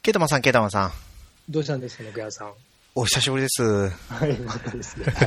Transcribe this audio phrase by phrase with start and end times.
[0.00, 0.92] ケイタマンさん、ケイタマンさん。
[1.48, 2.52] どうしたんですか、木屋さん。
[2.94, 3.62] お久しぶりです。
[3.62, 5.04] はい、またですね。
[5.06, 5.26] は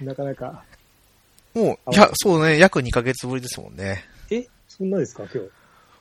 [0.00, 0.04] い。
[0.04, 0.62] なかなか。
[1.54, 4.04] もう、いや、そうね、約2ヶ月ぶりですもんね。
[4.30, 5.50] えそんなですか、今日。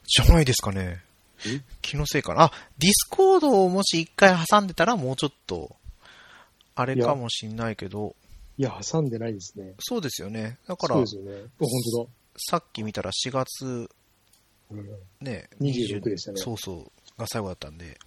[0.05, 1.01] じゃないですかね。
[1.47, 1.61] え？
[1.81, 2.43] 気のせいかな。
[2.43, 5.77] あ、ディスコードをもし一回挟んでたらもうちょっと、
[6.75, 8.15] あれかもしんないけど、
[8.57, 9.73] いや、挟んでないですね。
[9.79, 10.57] そうですよね。
[10.67, 11.31] だからそうで、すよね。
[11.31, 11.69] あ、本
[12.05, 13.89] 当さっき見たら4月、
[15.21, 17.97] ね、26でしたねそうそう、が最後だったんで。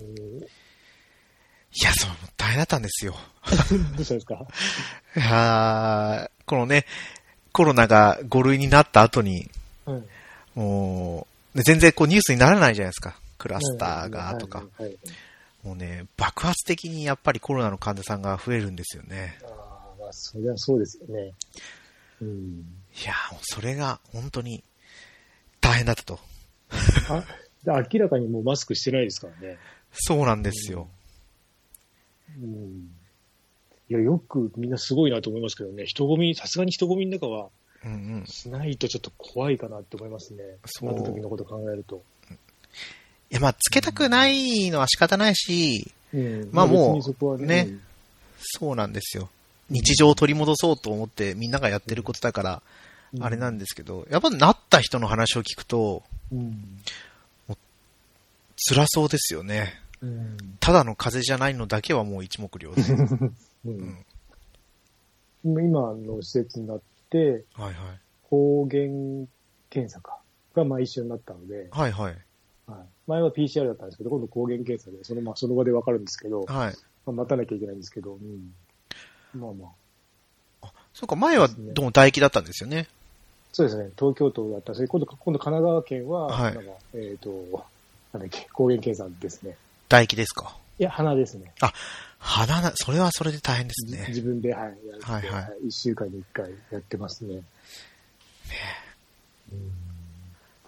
[0.00, 3.14] いや、そう、大変だったんですよ。
[3.96, 4.34] どうしたんですか？
[5.16, 6.86] いやーこのね、
[7.52, 9.50] コロナが5類になった後に、
[9.84, 10.02] はい。
[10.54, 13.18] もう、ね全然こうニュースにならないじゃないですか。
[13.38, 14.64] クラスターがとか。
[15.62, 19.38] もうね、爆発的にやっぱりコロナの患者さんが増えるんですよね。
[19.42, 19.50] ああ、
[20.00, 21.32] まあ、そりゃそうですよね。
[22.20, 22.28] うん。
[23.00, 24.62] いやーもうそれが本当に
[25.64, 26.18] 大変だったと。
[27.08, 27.24] あ、
[27.64, 29.56] で明らかにもうマスクしてないですからね。
[29.92, 30.88] そうなんですよ。
[32.38, 32.90] うん。
[33.88, 35.86] いや、よくみんなすごいなと思いますけどね。
[35.86, 37.48] 人混み、さすがに人混みの中は
[37.84, 38.26] うんうん。
[38.26, 40.42] しないとちょっと怖いかなって思いますね。
[40.66, 42.02] そうなった時のこと考えると。
[43.30, 47.68] いや、まあ、つけたくないのは仕方ないし、うんまあもう別にそこはね
[48.38, 49.30] そうなんですよ。
[49.70, 52.60] 日常を取り戻そうと思ってみんながやってることだから、うん
[53.20, 56.80] あれなんですけど、やっぱなった人の話を聞くと、うん。
[58.56, 59.74] 辛そうですよね。
[60.00, 60.36] うん。
[60.60, 63.34] ただの風邪じゃないのだけはもう一目瞭然。
[63.64, 64.04] うん
[65.46, 67.74] 今の施設になって、はいはい。
[68.30, 68.84] 抗原
[69.68, 70.18] 検査か。
[70.54, 72.16] が、まあ一緒になったので、はいはい。
[72.66, 76.74] はい、前は PCR だったんですけど、今度抗原検査で、そのまあその場でわかるんですけど、はい。
[77.04, 78.54] まあ、待たなきゃいけないんですけど、うん。
[79.38, 79.68] まあま
[80.62, 80.72] あ。
[80.94, 82.88] そうか、前はどうも唾液だったんですよね。
[83.56, 86.58] そうですね、東京都だったし、今度、今度神奈川県は、はい
[86.94, 87.64] えっ、と、
[88.12, 89.56] なんだっけ、抗原検査ですね。
[89.88, 90.56] 唾液ですか？
[90.80, 91.52] いや、鼻ですね。
[92.18, 94.06] 鼻な、それはそれで大変ですじね。
[94.08, 97.42] 自分で、はい、やって、はいはい1週間に1回やってますね。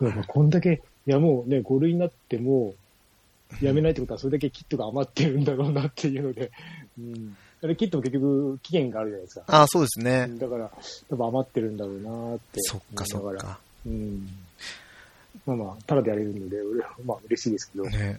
[0.00, 0.14] うん。
[0.14, 2.74] まあこんだけ、いやもうね、5類になっても、
[3.60, 6.52] やめないってことはそれだけキットが余ってるんだろうなっていうので、
[7.00, 7.36] うん。
[7.62, 9.44] あれキットも結局期限があるじゃないですか。
[9.46, 10.28] ああ、そうですね。
[10.38, 10.70] だから、
[11.08, 13.18] 多分余ってるんだろうなってそっかそ。
[13.18, 13.58] っか。
[13.86, 14.28] うん。
[15.46, 17.84] まあまあ、ただでやれるので、俺はまあ嬉しいですけど。
[17.84, 18.18] ね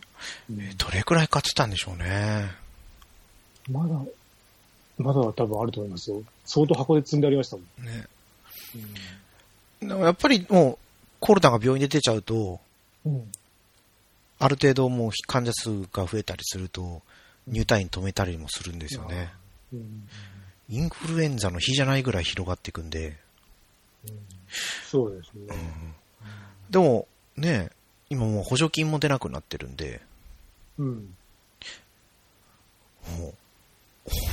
[0.50, 2.50] うんどれくらい買ってたんでしょうね。
[3.70, 4.02] まだ、
[4.98, 6.24] まだ多分あると思いますよ。
[6.46, 7.86] 相当箱で積んでありましたもん。
[7.86, 8.08] ね。
[9.82, 10.78] でもやっぱりもう、
[11.20, 12.60] コロナが病院で出ちゃうと、
[13.06, 13.32] うん。
[14.40, 17.02] ある程度もう患者数が増えたりすると、
[17.48, 19.34] 入退院止めたりもするんですよね。
[19.74, 20.08] うん
[20.70, 23.16] インフルエンザの日じゃないぐらい広がっていくんで。
[24.86, 25.56] そうですね。
[26.70, 27.70] でも、ね、
[28.10, 30.02] 今もう補助金も出なくなってるんで、
[30.78, 31.16] うん。
[33.18, 33.34] もう、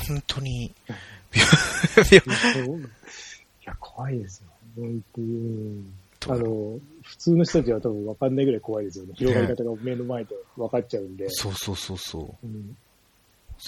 [0.08, 0.72] 本当に、い
[3.64, 4.48] や、怖いですよ。
[4.76, 5.84] 本当に。
[6.26, 9.12] あの、普通の人たちは多分分かんないぐらい怖いですよね。
[9.14, 11.28] 広がり方が目の前で分かっちゃうんで。
[11.31, 12.46] そうそうそうそう。
[12.46, 12.76] うん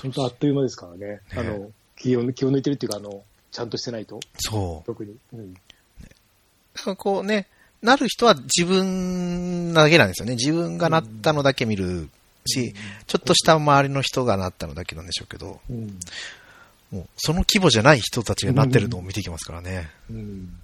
[0.02, 1.20] 本当あっという間ですからね。
[1.32, 4.86] あの、気を、気を抜いてるっていうか、あの、ちゃんとしてないと、そう。
[4.86, 5.16] 特に。
[5.32, 5.54] うん。
[5.54, 5.60] だ
[6.82, 7.46] からこうね、
[7.82, 10.34] なる人は自分だけなんですよね。
[10.34, 12.08] 自分がなったのだけ見る
[12.46, 12.74] し、
[13.06, 15.98] ちょっとした周りの人がなったのだけなんでしょうけど、うん。
[16.90, 19.90] もうその規模じゃない人たちがなってるのを見ていきますからね。
[20.10, 20.58] うん。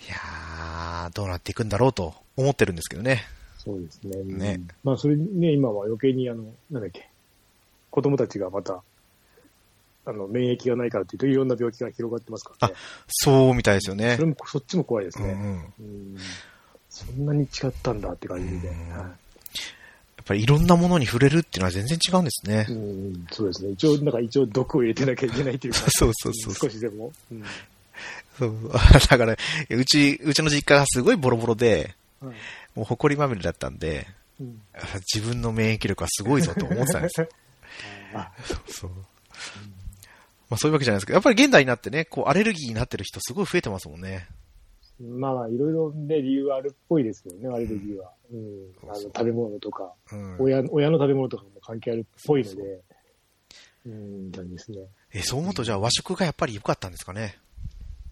[0.00, 3.24] いやー、どうなっていくんだろうと思ってるんですけどね。
[3.58, 4.18] そうですね。
[4.18, 7.07] うんねまあ、それにね、今は余計に、あの、なんだっけ、
[7.90, 8.82] 子供たちがまた、
[10.06, 12.74] あの、免疫がないからっていうと、いろんな病気が広がってますからね。
[13.08, 14.28] そうみたいですよねそれ。
[14.28, 15.30] も、そっちも怖いですね。
[15.30, 16.16] うんうん、
[16.88, 18.68] そんなに違ったんだって感じで。
[18.68, 19.14] うんは
[20.20, 22.72] っぱりいろんなものに触れるっていうのは全然違うんですねい。
[22.72, 22.76] う
[23.18, 23.70] ん、そうですね。
[23.70, 25.80] 一応、なんか一応毒を入れてなきゃいけないというか。
[25.88, 27.10] そうそうそう少しでも。
[27.32, 27.44] うん
[28.38, 28.70] そう。
[29.10, 29.36] だから、
[29.70, 32.34] うち、うちの実家がすごいボロボロで、はい
[32.74, 34.06] もう埃まみれだったんで、
[34.40, 34.60] うん
[35.12, 37.28] 自分の免疫力はすごいぞと思ってたんですよ。
[38.14, 38.32] あ
[38.66, 38.90] そう。
[40.50, 44.28] まあそういうわけじゃないですけど、やっぱり現代になってね、こうアレルギーになってる人すごい増えてますもんね。
[45.00, 48.10] まあまあ、いろいろね、理由はあるっぽいですけどね、アレルギーは。
[48.32, 48.72] うん。
[48.82, 50.36] あの、そうそう食べ物とか、うん。
[50.40, 52.80] 親、親の食べ物とかも関係あるっぽいので、
[53.86, 54.78] うん、なんですね。
[55.12, 57.38] え、そう思うとじゃあ和食がやっぱり良かったんですかね？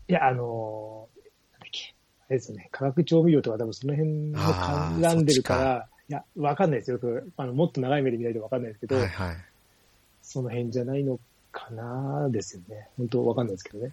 [0.08, 1.20] いや、あのー
[1.52, 1.94] なんだっけ、
[2.28, 7.00] あれですよね、化学調味料とか多分その辺も絡んでるから、いや、わかんないですよ。
[7.36, 9.36] あの、もっと長い目で見ないとわかんないですけど、はいはい。
[10.26, 11.20] その辺じゃないの
[11.52, 12.88] かなですよね。
[12.98, 13.92] 本当わかんないですけどね。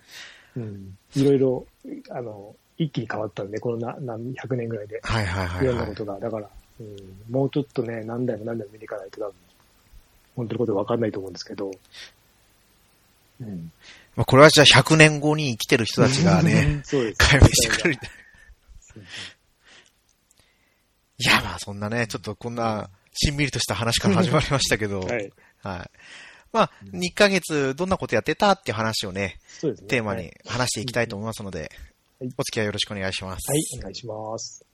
[0.57, 0.97] うん。
[1.15, 1.67] いろいろ、
[2.09, 4.99] あの、一気に変わったんで、このな何百年ぐらいで。
[5.03, 5.89] はいはいはいい、ろんなはい。
[5.91, 6.19] ことが。
[6.19, 6.49] だから、
[6.79, 6.97] うん、
[7.29, 9.33] もうちょっとね、何台も何台も見に行かないと多分、
[10.35, 11.71] 本当のことわかんないと思うんですけど。
[13.39, 13.71] うん。
[14.15, 17.17] まあ、これはじゃあ100年後に生きてる人たちがね、そうです。
[17.19, 17.99] 解明してくれる
[21.19, 25.31] いや、まあそんなね、ちょっとこんな、しんみりとした話から始まりましたけど、はい。
[25.63, 25.91] はい。
[26.51, 29.87] まあ、2ヶ月どんなことやってたっていう話をね、そうですね。
[29.87, 31.71] テーマにはい、話していきたいと思いますので
[32.19, 33.51] はい、お付き合いよろしくお願いします。
[33.51, 34.65] はい、お願いします。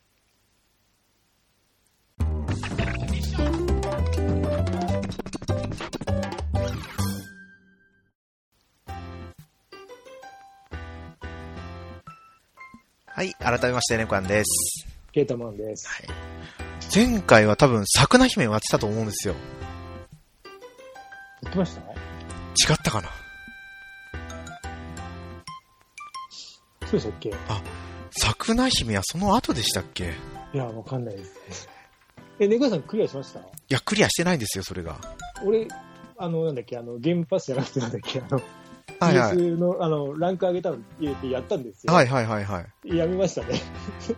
[13.20, 14.88] はい、改めまして、ネコアンです。
[15.12, 15.88] ケータマンです。
[15.88, 16.08] はい。
[16.94, 19.36] 前回は多分、桜姫をやってたと思うんですよ。
[21.44, 21.82] 言ってました？
[21.82, 23.10] 違ったかな？
[26.82, 27.30] そうでしたっけ？
[27.30, 27.34] い
[28.12, 30.14] 桜姫はその後でしたっけ？
[30.54, 31.70] いや、わかんないです。
[32.40, 33.42] え、ネコさんクリアしました？
[33.70, 34.98] や、クリアしてないんですよ、それが。
[35.46, 35.68] 俺、
[36.18, 38.42] あの、なんだっけ、あの、ゲームパスじゃなくてなんだっけ、あの、
[39.00, 41.94] はいはい PS の、あの、ランク上げたの入れてやったんですよ。
[41.94, 42.98] はいはいはいはい。
[42.98, 43.62] やめましたね。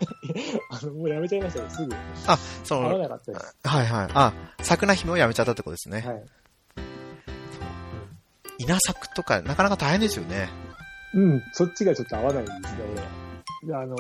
[0.71, 1.93] あの、もうやめちゃいましたね、すぐ。
[2.27, 3.55] あ、そ合わの、なかったです。
[3.63, 4.07] はいはい。
[4.13, 5.99] あ、桜姫をやめちゃったってことですね。
[6.01, 6.23] はい。
[8.61, 10.49] 稲作とか、なかなか大変ですよね。
[11.13, 12.79] うん、そっちがちょっと合わないんですね、
[13.63, 13.75] 俺。
[13.75, 13.95] あの、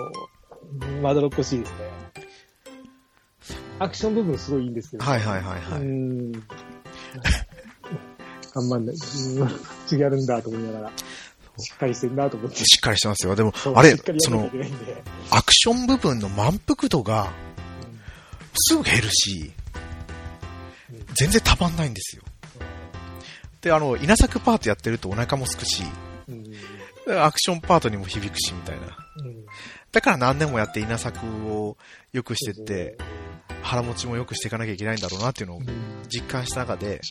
[1.01, 1.77] まどろっこしいですね。
[3.79, 5.03] アクション部分すごいいいんですけど。
[5.03, 5.85] はいはいはいはうい。
[5.85, 6.31] ん。
[6.31, 6.41] 頑
[8.69, 8.95] 張んない。
[8.95, 10.91] うん、違うんだと思いながら。
[11.57, 12.57] しっかりしてんなと思って。
[12.57, 13.35] しっかりしてますよ。
[13.35, 14.49] でもあれその。
[15.31, 17.31] アクション部分の満腹度が、
[18.53, 19.51] すぐ減るし、
[21.15, 22.23] 全然たまんないんですよ。
[23.61, 25.83] で、あの、稲作パートやってるとお腹もすくし、
[26.27, 26.35] うん。
[26.35, 26.53] うん
[27.19, 28.87] アクションパートにも響くし、みたいな。
[29.17, 29.45] うん
[29.91, 31.19] だから何年もやって稲作
[31.51, 31.75] を
[32.13, 32.97] 良くしてって、、
[33.61, 35.65] 腹持ちも良くしていかなきゃいけないんだろうなっていうのをうん
[36.07, 37.01] 実感した中で、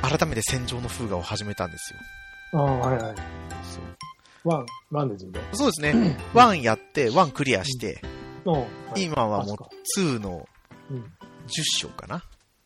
[0.00, 2.60] 改めて戦場のフーガを始めたんですよ。
[2.60, 3.16] ああ、はいはい。
[3.16, 5.40] そう one、one ですよね。
[5.52, 6.18] そうですね。
[6.34, 8.00] 1やって、1クリアして、
[8.44, 8.58] うんは
[8.96, 10.48] い今はもうあそっか2の
[10.90, 10.98] うん
[11.46, 12.24] 10章かな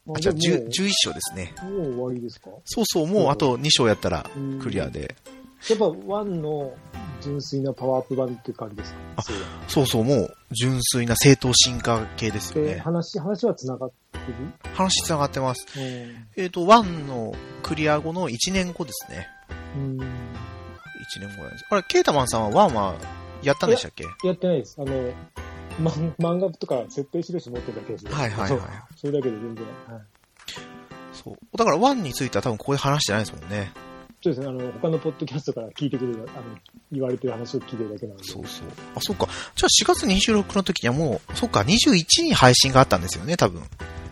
[0.09, 1.55] ああ、じゃあでも10 11章ですね。
[1.63, 2.51] もう終わりですか？
[2.65, 4.29] そうそう、もうあと2章やったら
[4.63, 5.15] クリアで。
[5.69, 6.73] やっぱワンの
[7.21, 8.99] 純粋なパワーアップ版って感じですか？
[9.17, 9.23] あ
[9.67, 12.79] そうそうもう純粋な正当進化系ですよで、ね。
[12.81, 13.97] 話、話は繋がって
[14.75, 15.67] 話繋がってます。
[15.77, 17.35] るえっ、と、1の
[17.65, 19.27] クリア後の1年後ですね。
[19.77, 19.97] うん。
[20.01, 20.05] 1
[21.21, 21.65] 年後なんです。
[21.71, 22.95] あれ、ケータマンさんは1は
[23.43, 24.05] やったんでしたっけ？
[24.27, 24.77] やってないです。
[24.79, 25.13] あの、
[25.79, 28.61] ま、漫画とか設定印持ってるだけですよはいはいはいそう
[28.97, 29.65] それだけで全然。
[29.65, 30.03] はい。
[31.13, 31.57] そう。
[31.57, 33.73] だから1については多分ここで話してないですもんね。
[34.23, 34.49] そうですね。
[34.49, 36.43] あの、他のポッドキャストから聞いてくれる、あの、
[36.91, 38.25] 言われてる話を聞いてるだけなんで。
[38.25, 38.69] そうそう。
[38.97, 39.29] あ、そうか。
[39.55, 43.63] じゃあ4月26の時にはもう、そうか、21に配信があったんですよね、多分。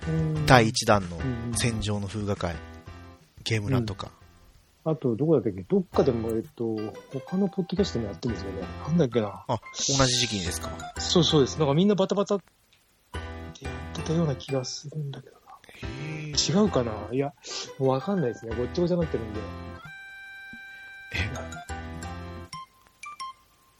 [0.08, 2.54] うん第1弾のうん戦場の風雅会。
[3.42, 4.12] ゲームランとか。
[4.88, 5.62] あと、どこだったっけ？
[5.62, 6.76] どっかでも、えっと、
[7.12, 8.62] 他のポッドキャストもやってるんですよね。
[8.86, 9.44] なんだっけな？
[9.48, 10.70] あ、同じ時期にですか？
[10.98, 11.58] そうそうです。
[11.58, 12.40] なんかみんなバタバタっ
[13.52, 15.40] てやってたような気がするんだけどな。
[15.66, 16.30] へえ。
[16.30, 16.92] 違うかな？
[17.10, 17.32] いや、
[17.80, 18.54] もうわかんないですね。
[18.56, 19.40] ごっちゃごちゃになってるんで。
[21.14, 21.30] え？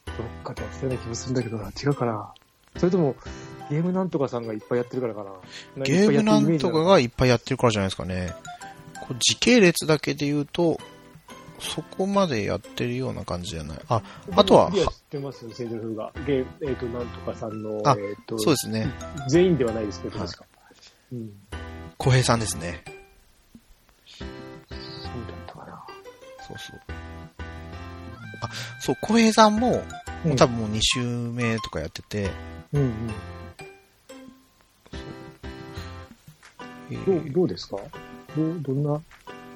[0.07, 1.69] どっかでやってたような気もするんだけどな。
[1.69, 2.35] 違うかな？
[2.79, 3.15] それとも、
[3.71, 5.23] ゲームなんとかさんがいっぱいやってるからか
[5.77, 5.85] な？
[5.85, 8.35] ゲームなんとかがいっぱいやってるからじゃないですかね。
[9.01, 10.81] こう時系列だけで言うと、
[11.59, 13.79] そこまでやってるような感じじゃない。
[13.89, 14.03] あ、
[14.37, 16.13] あとはクリア知ってますよ、聖女風が。
[16.27, 18.93] ゲーえっ、と、なんとかさんの、あえっ、と、そうですね。
[19.29, 20.47] 全員ではないですけど、はい確か。
[21.13, 21.31] うん。
[21.99, 22.83] 小平さんですね。
[24.07, 25.85] そうだったかな。
[26.47, 26.81] そうそう。
[28.43, 28.49] あ、
[28.81, 29.83] そう、小平さんも、
[30.25, 32.31] うん多分もう2週目とかやってて、
[32.73, 33.07] うんうん。
[37.05, 37.77] どう、えーどうですか？
[38.37, 39.01] どう、どんな、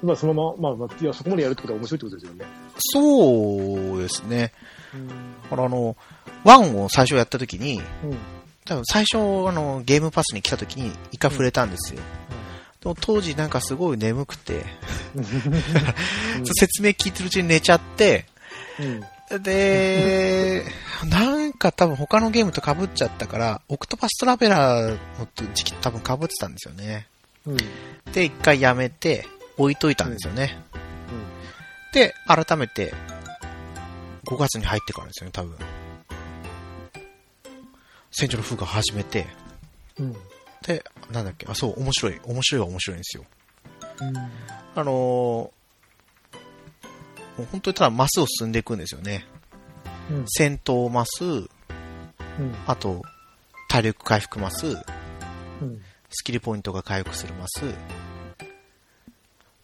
[0.03, 2.45] まあそのまま、まあまあ、いや、そこまでやるってことは面白いってことですよね。
[2.79, 4.51] そうですね。
[4.93, 5.09] うん。
[5.51, 5.95] あの、あの、
[6.45, 8.17] 1を最初やった時に、うん。
[8.65, 12.01] 多分最初、あの、ゲームパスに来た時に一回触れたんですよ。
[12.81, 14.65] でも当時なんかすごい眠くて、
[16.45, 18.25] 説明聞いてるうちに寝ちゃって、
[18.79, 19.43] うん。
[19.43, 20.65] で、
[21.09, 27.07] なんか多分他のゲームと被っちゃったから、オクトパストラベラーの時期多分被ってたんですよね。
[27.45, 27.57] うん。
[28.13, 29.27] で、一回やめて、
[29.57, 30.57] 置いといたんですよね。
[31.93, 32.93] で、改めて、
[34.25, 35.57] 5月に入ってからですよね、多分。
[38.11, 39.27] 戦場の風が始めて、
[39.99, 40.13] うん。
[40.65, 42.19] で、なんだっけ、あ、そう、面白い。
[42.23, 43.25] 面白いは面白いんですよ。
[44.01, 44.17] うん。
[44.17, 44.29] あ
[44.83, 45.61] のー
[47.37, 49.25] もう本当にただマスを進んでいくんですよね。
[50.09, 50.25] うん。
[50.27, 51.47] 戦闘マス、うん。
[52.67, 53.01] あと、
[53.69, 54.71] 体力回復マス、う
[55.65, 55.81] ん。
[56.09, 57.63] スキルポイントが回復するマス、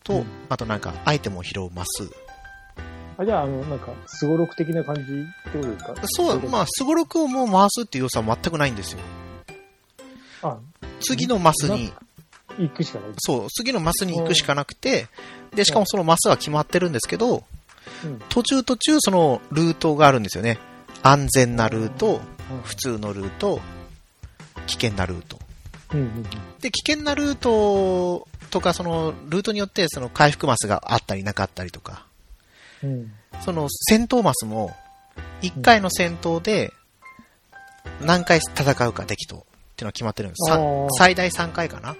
[0.07, 2.09] と、うんあとなんか、アイテムを拾うマス。
[3.17, 5.05] あ、じゃあ、あの、なんか、すごろく的な感じっ
[5.51, 5.93] てことですか？
[6.05, 8.99] そう、まあ、スゴロクをもう回すっていう要素は全くないんですよ。
[10.43, 10.57] あ、
[11.01, 11.91] 次のマスに、
[12.57, 13.09] 行くしかない。
[13.17, 15.07] そう、次のマスに行くしかなくて、
[15.53, 17.43] で、しかもそのマスは決まってるんですけど、
[18.03, 18.21] うん。
[18.29, 20.59] 途中途中そのルートがあるんですよね。
[21.03, 22.21] 安全なルート、
[22.63, 23.59] 普通のルート、
[24.67, 25.39] 危険なルート。
[25.93, 25.99] うん。
[25.99, 26.23] うん。
[26.59, 32.05] で、危険なルートとか、そのルートによってその回復マスがあったりなかったりとか、
[32.83, 33.11] うん。
[33.41, 34.75] その戦闘マスも、
[35.41, 36.73] 1回の戦闘で
[38.01, 40.51] 何回戦うか敵とっていうのが決まってるんです。
[40.97, 41.95] 最大3回かな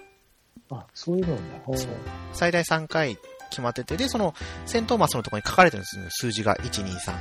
[0.70, 1.78] あ、そういうのなんだ。
[1.78, 1.90] そう
[2.34, 3.18] 最大3回
[3.50, 4.34] 決まってて、で、その
[4.66, 6.06] 戦闘マスのところに書かれてるんですよ。
[6.10, 7.16] 数字が1、2、3。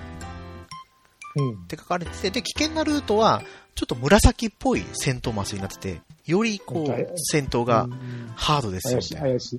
[1.37, 1.67] うんっ。
[1.67, 3.43] て書かれてて、で、危険なルートは、
[3.75, 9.41] ちょっと紫っぽい戦闘マスになってて、よりこはい、う、戦闘がうんハードですよ、みはいはい。
[9.41, 9.59] そ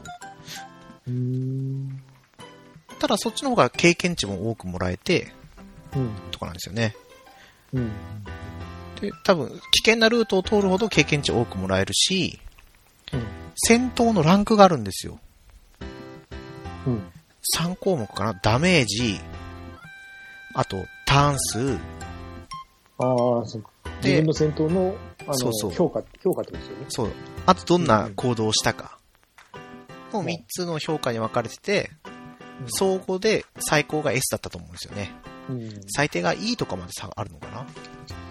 [0.00, 0.04] う
[1.08, 2.02] うーん。
[2.98, 5.32] ただそっちの方が経験値も多くもらえて、
[5.96, 6.10] うん。
[6.30, 6.94] とかなんですよね。
[7.72, 7.90] うん。
[9.00, 9.54] で、多分、危
[9.84, 12.38] 険なルートを通るほど経験値多くもらえるし、
[13.12, 13.22] うん。
[13.56, 15.18] 戦闘のランクがあるんですよ。
[16.86, 17.02] うん。
[17.56, 18.34] 3項目かな？
[18.34, 19.18] ダメージ、
[20.54, 21.78] あと、ターン数、
[22.98, 23.70] ああ、そうか。
[24.02, 24.94] で自分の戦闘の、
[25.28, 26.86] あの、そうそう評価、評価ってことですよね。
[26.88, 27.12] そう。
[27.46, 28.98] あと、どんな行動をしたか。
[30.12, 31.90] の3つの評価に分かれてて、
[32.66, 35.12] 総合で最高が S だったと思うんですよね。
[35.50, 35.70] うん。
[35.94, 37.66] 最低が E とかまで差あるのかな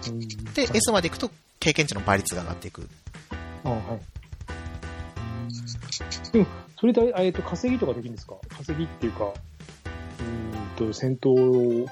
[0.08, 0.18] うん。
[0.54, 2.88] で、S まで行くと経験値の倍率が上がっていく。
[3.64, 4.00] あはい。
[6.32, 6.46] でも、
[6.80, 8.34] それで、えっと、稼ぎとかできるんですか？
[8.56, 11.30] 稼ぎっていうか、うーんと、戦闘
[11.84, 11.86] を、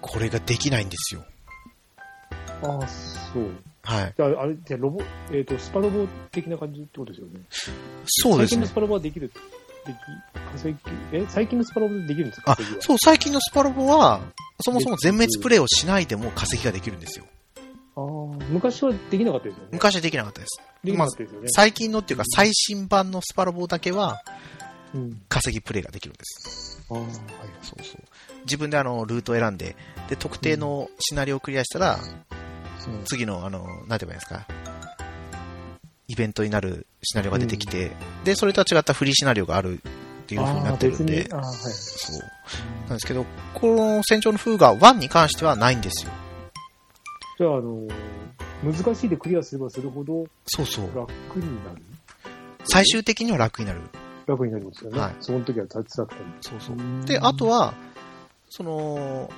[0.00, 1.24] これができないんですよ。
[2.62, 3.50] ああ、そう。
[3.84, 4.14] はい。
[4.16, 7.40] じゃあ、あれ、じゃあロボ、えっ、と、スパロボ的な感じってことですよね。
[8.06, 8.72] そうですね最近のス。
[8.72, 9.96] パロボはできる、でき、
[10.52, 10.74] 稼
[11.12, 12.52] ぎ、え、最近のスパロボでできるんですか？
[12.52, 14.20] あそう、最近のスパロボは、
[14.62, 17.26] そもそも全滅プレイをしないでも稼ぎができるんですよ。
[17.96, 18.04] ああ、
[18.50, 19.68] 昔はできなかったですよね。
[19.72, 20.60] 昔はできなかったです。
[20.82, 21.48] できなかったですよね。
[21.50, 24.22] 最近のっていうか最新版のスパロボだけは
[24.94, 25.20] うん。
[25.28, 26.82] 稼ぎプレイができるんです。
[26.90, 27.08] ああ、はい。
[27.62, 28.02] そうそう。
[28.44, 29.76] 自分であの、ルートを選んで、
[30.08, 32.43] で、特定のシナリオをクリアしたら、うん
[33.04, 34.46] 次のあの、なんて言えばいいんですか、
[36.08, 37.92] イベントになるシナリオが出てきて、
[38.24, 39.80] で、それとは違ったフリーシナリオがある
[40.24, 41.44] っていう風になってるんではい。
[41.54, 42.20] そう。
[42.88, 43.24] なんですけど、
[43.54, 46.12] この戦場の風が1に関してはないんですよ。
[47.38, 47.88] じゃあ、あの、
[48.62, 50.86] 難しいでクリアすればするほどそうそう。
[50.94, 51.82] 楽になる？
[52.64, 53.80] 最終的には楽になる。
[54.26, 54.98] 楽になりますよね。
[54.98, 56.34] はいその時は辛くても。
[56.40, 57.04] そうそう。
[57.06, 57.74] で、あとは、
[58.48, 59.30] その、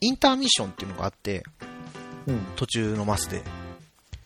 [0.00, 1.42] インターミッションっていうのがあって、
[2.28, 2.46] うん。
[2.56, 3.42] 途中のマスで。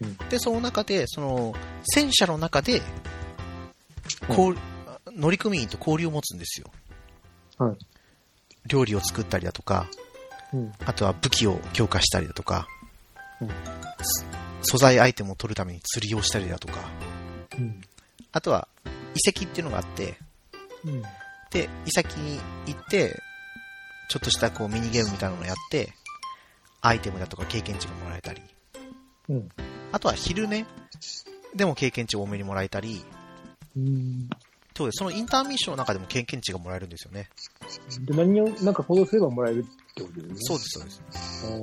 [0.00, 1.54] うんで、その中で、その、
[1.84, 2.82] 戦車の中で、
[4.28, 4.56] こう、
[5.14, 6.70] 乗組員と交流を持つんですよ。
[7.58, 7.76] はい。
[8.66, 9.88] 料理を作ったりだとか、
[10.52, 10.72] うん。
[10.84, 12.66] あとは武器を強化したりだとか、
[13.40, 13.50] うん
[14.64, 16.80] 素材アイテムを取るために釣りをしたりだとか、
[17.58, 17.80] うん。
[18.30, 18.68] あとは
[19.14, 20.16] 遺跡っていうのがあって、
[20.84, 21.02] うん。
[21.50, 23.20] で、遺跡に行って、
[24.08, 25.92] ちょっとしたこうミニゲームみたいなのをやって、
[26.82, 28.42] アイテムだとか経験値がもらえたり、
[29.28, 29.48] うん。
[29.92, 30.66] あとは昼寝
[31.54, 33.04] でも経験値を多めにもらえたり、
[33.76, 34.28] うん。
[34.74, 34.98] そうです。
[34.98, 37.28] そのインターミッションの中でも経験値がもらえるんですよね。
[38.06, 40.34] で、何を、なんか行動すればもらえるってことですね。
[40.38, 41.02] そうです、そうです。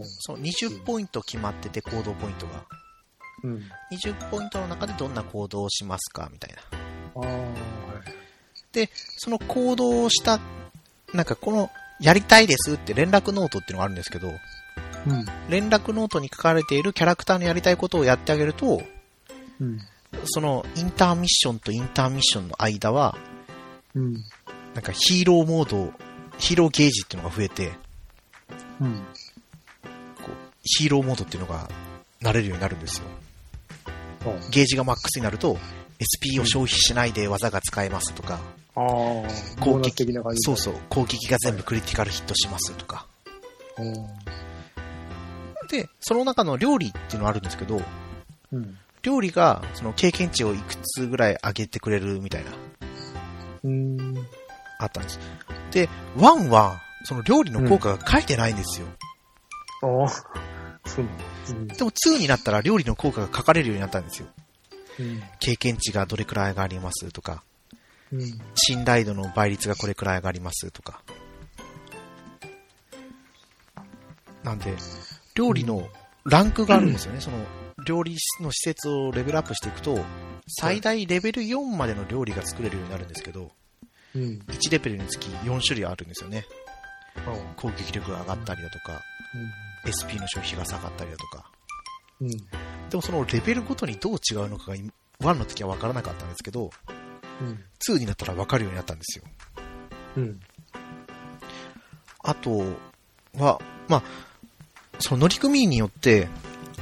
[0.10, 0.18] す。
[0.22, 2.66] その20ポイント決まってて、行動ポイントが。
[3.44, 3.64] うん。
[3.92, 6.62] 20ポイントの中でどんな行動をしますかみたいな。
[7.16, 7.50] ああ、はい。
[8.72, 10.40] で、その行動をした、
[11.14, 14.32] なんかこの、やりたいですって連絡ノートっていうのがあるんですけど、
[15.08, 15.26] うん。
[15.50, 18.82] 連絡ノートに書かれているキャラクターのやりたいことをやってあげると、
[19.60, 19.80] うん。
[20.26, 23.18] そのインターミッションとインターミッションの間は、
[23.96, 24.14] うん。
[24.74, 25.94] なんかヒーローモード、
[26.38, 27.72] ヒーローゲージっていうのが増えて、
[28.82, 28.98] うん。
[30.24, 30.32] こう
[30.64, 31.70] ヒーローモードっていうのが
[32.22, 33.06] なれるようになるんですよ。
[34.26, 35.58] あゲージがマックスになると、
[36.00, 38.40] SP を消費しないで技が使えますとか、
[38.76, 40.06] あー、攻撃。
[40.36, 43.06] そうそう、攻撃が全部クリティカルヒットしますとか。
[43.78, 43.94] うん。
[45.70, 47.82] で、その中の料理っていうのがあるんですけど、
[48.52, 48.78] うん。
[49.02, 52.52] 料理がその経験値をいくつぐらい上げてくれるみたいな、
[53.64, 54.28] うん。
[54.80, 55.20] あったんです。
[55.72, 58.88] で、1は、その料理の効果が書いてないんですよ。
[59.82, 60.10] ああ、
[60.86, 61.12] そうな
[61.54, 61.76] んだ。
[61.76, 64.28] でも2になったら料理の効果が書かれるようになったんですよ。
[65.00, 65.22] うん。
[65.40, 67.44] 経験値がどれくらい上がりますとか、
[68.12, 68.22] うん。
[68.56, 71.02] 信頼度の倍率がこれくらい上がりますとか。
[74.44, 74.76] なんで、
[75.40, 75.88] 料理の
[76.26, 77.22] ランクがあるんですよね。
[77.22, 77.38] その、
[77.86, 79.98] 料理の施設をレベルアップしていくと、
[80.60, 83.50] 最大レベル4までの料理が作れるようになるんですけど、
[84.14, 84.22] うん。
[84.48, 86.44] 1レベルにつき4種類あるんですよね。
[87.56, 89.02] 攻撃力が上がったりだとか、
[89.88, 91.50] SP の消費が下がったりだとか。
[92.20, 92.30] うん。
[92.30, 92.38] で
[92.96, 94.92] もそのレベルごとにどう違うのかが1
[95.36, 96.70] の時は分からなかったんですけど、
[97.42, 97.64] うん。
[97.88, 99.24] 2になったら分かるようになったんですよ。
[100.18, 100.40] うん。
[102.26, 102.76] あと
[103.38, 104.04] は、まあ、
[105.00, 106.28] その乗組員によって、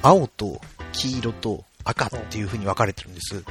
[0.02, 3.44] 青と黄色と赤っていう風に分かれてるんです。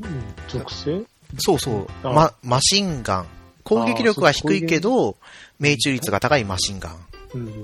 [0.00, 0.34] うん。
[0.48, 1.02] 属性？
[1.38, 1.86] そうそう。
[2.02, 3.26] あま、マシンガン。
[3.64, 5.16] 攻撃力は低いけど、
[5.58, 7.06] 命中率が高いマシンガン。
[7.34, 7.46] うん。
[7.48, 7.62] うん。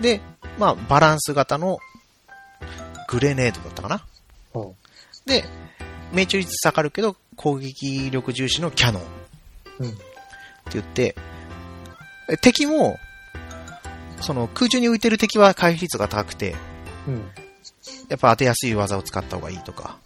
[0.00, 0.20] で、
[0.58, 1.78] まあ、バランス型の
[3.08, 4.02] グレネードだったかな。
[4.54, 4.66] あ
[5.26, 5.44] で、
[6.12, 9.10] 命中率下がるけど、攻撃力重視のキャノンって
[9.80, 9.98] うん。
[10.72, 11.14] 言って、
[12.28, 12.98] え敵も、
[14.20, 16.56] その空中に浮いてる敵は回避率が高くて、
[17.06, 17.24] うん。
[18.08, 19.98] やっぱ当てやすい技を使った方がいいとか、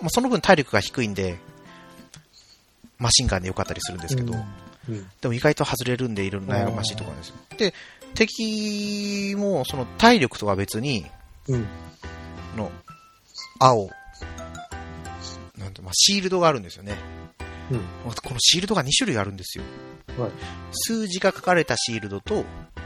[0.00, 1.38] まあ、その分体力が低いんで、
[2.98, 4.34] マシンガンで良かったりするんですけど、
[4.88, 5.06] うん。
[5.20, 7.36] でも意外と外れるんでいろんな悩ましいところですよ。
[7.56, 7.74] で、
[8.14, 11.06] 敵もその体力とは別に、
[11.48, 11.66] うん。
[12.56, 12.70] の
[13.58, 13.90] 青、
[15.56, 16.96] なんて、まあ、シールドがあるんですよね。
[17.70, 17.80] うん。
[18.04, 19.64] このシールドが2種類あるんですよ。
[20.16, 20.30] はい。
[20.72, 22.44] 数字が書かれたシールドと、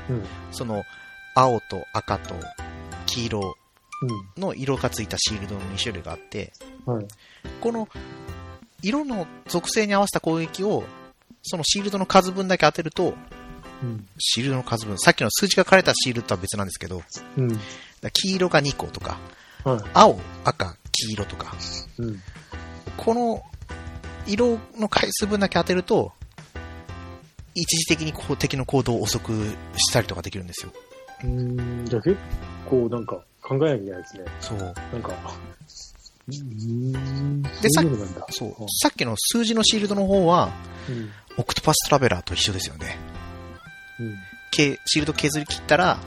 [0.09, 0.25] うん。
[0.51, 0.85] その
[1.35, 2.35] 青と赤と
[3.07, 3.57] 黄色
[4.37, 6.53] うの色がついたシールドの2種類があって、
[6.91, 6.95] ん。
[6.95, 7.07] はい。
[7.61, 7.89] この
[8.83, 10.85] 色の属性に合わせた攻撃を、
[11.43, 13.15] そのシールドの数分だけ当てると、
[13.83, 14.07] うん。
[14.19, 17.03] シールドの数分、さっきの数字が書かれたシールドとは別なんですけど、
[17.37, 17.61] うん。
[18.13, 19.19] 黄色が2個とか、
[19.65, 19.81] はい。
[19.95, 21.55] 青、赤、黄色とか、
[21.99, 22.21] うん。
[22.97, 23.43] この
[24.27, 26.13] 色の回数分だけ当てると、
[27.55, 29.33] 一時的にこう敵の行動を遅く
[29.77, 30.73] したりとかできるんですよ。
[31.25, 31.87] うーん。
[31.87, 32.17] じゃあ結
[32.69, 34.25] 構なんか考えなきゃいけないですね。
[34.41, 34.59] そう。
[34.59, 35.13] なんか。
[36.29, 36.43] うー
[36.97, 37.43] ん。
[37.43, 38.27] でそういうのなんだ。
[38.31, 38.55] そう。
[38.81, 40.53] さっきの数字のシールドの方は、
[40.89, 41.11] うん。
[41.39, 42.99] オクトパストラベラーと一緒ですよね。
[44.01, 44.15] うん。
[44.51, 45.99] けシールド削り切ったら、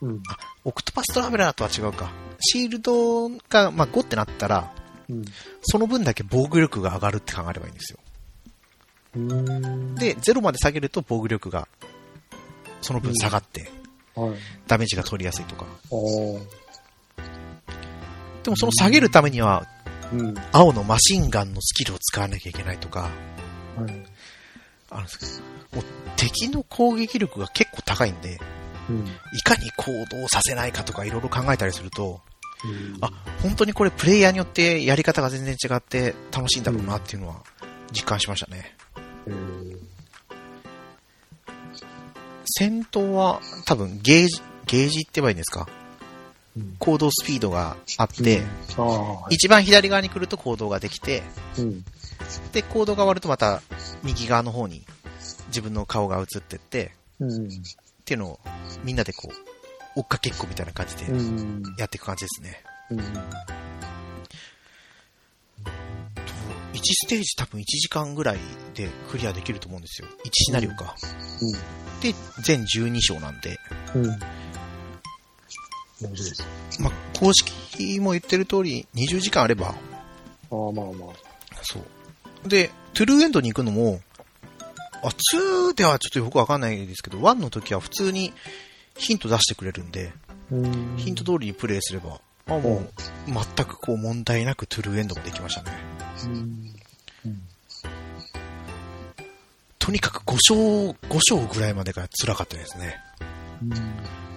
[0.00, 0.22] うん。
[0.64, 2.12] オクトパストラベラーとは違うか。
[2.40, 4.72] シールドが、まあ、5ってなったら、
[5.08, 5.24] うん。
[5.62, 7.98] その分だけ防御力が上がるって考えればいいんですよ。
[9.14, 11.68] で、0まで下げると防御力が、
[12.80, 13.70] その分下がって、
[14.14, 14.34] はい。
[14.66, 15.66] ダメージが取りやすいとか。
[18.42, 19.66] でもその下げるためには、
[20.12, 20.34] うん。
[20.52, 23.10] 青のマシンガンのスキルを使わなきゃいけないとか、
[26.16, 28.38] 敵の攻撃力が結構高いんで、
[28.88, 29.06] うん。
[29.06, 32.20] いかに行動させないかとかいろいろ考えたりすると、
[32.64, 33.10] うんあ、
[33.42, 37.42] 本当にこれプレイヤーによってやり方が全然違って楽しいんだろうなっていうのは
[37.92, 38.73] 実感しましたね。
[39.26, 39.78] えー
[42.56, 45.66] 戦闘は多分ゲージ、ゲージって言えばいいんですか？
[46.56, 48.42] うん行動スピードがあって、
[48.76, 49.34] はい。
[49.34, 51.22] 一番左側に来ると行動ができて、
[51.58, 51.84] うん。
[52.52, 53.60] で、行動が終わるとまた
[54.04, 54.84] 右側の方に
[55.48, 57.46] 自分の顔が映ってって、うん。
[57.46, 57.50] っ
[58.04, 58.40] ていうのを
[58.84, 59.30] みんなでこ
[59.96, 61.62] う、追っかけっこみたいな感じでうん。
[61.78, 62.62] やっていく感じですね。
[66.92, 68.38] ステージ多分1時間ぐらい
[68.74, 70.08] でクリアできると思うんですよ。
[70.24, 70.94] 1シナリオか。
[72.02, 73.58] で、全12章なんで、
[73.94, 74.06] うん。
[76.80, 81.14] まあ、公式も言ってる通り20時間あれば、ああ、まあまあ。
[81.62, 82.48] そう。
[82.48, 84.00] で、トゥルーエンドに行くのも、
[85.02, 88.32] あ、2ではちょっとよくわかんないですけど、1の時は普通に
[88.96, 90.12] ヒント出してくれるんで、
[90.50, 90.96] うん。
[90.96, 92.90] ヒント通りにプレイすれば、あ、もう、
[93.26, 95.93] 全くこう問題なくトゥルーエンドもできましたね。
[99.84, 100.54] とにかく5章、
[100.90, 102.96] 5章ぐらいまでが辛かったですね。
[103.62, 103.74] うん。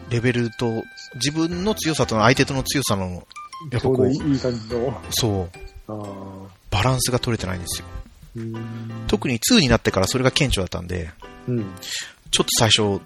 [0.09, 0.83] レベルと、
[1.15, 3.25] 自分の強さと相手との強さの、
[3.71, 5.01] やっぱこうい、い感じの。
[5.11, 5.49] そ
[5.87, 6.47] う。
[6.69, 7.87] バランスが取れてないんですよ。
[8.35, 8.55] うん。
[9.07, 11.11] 特に2になってからそれが顕著だったんで、
[11.47, 11.75] うん。
[12.29, 12.99] ちょっと最初、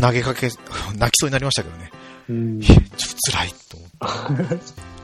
[0.00, 0.50] 投げかけ、
[0.96, 1.90] 泣きそうになりましたけどね。
[2.28, 2.60] うん。
[2.60, 4.58] ちょっと辛いと思って。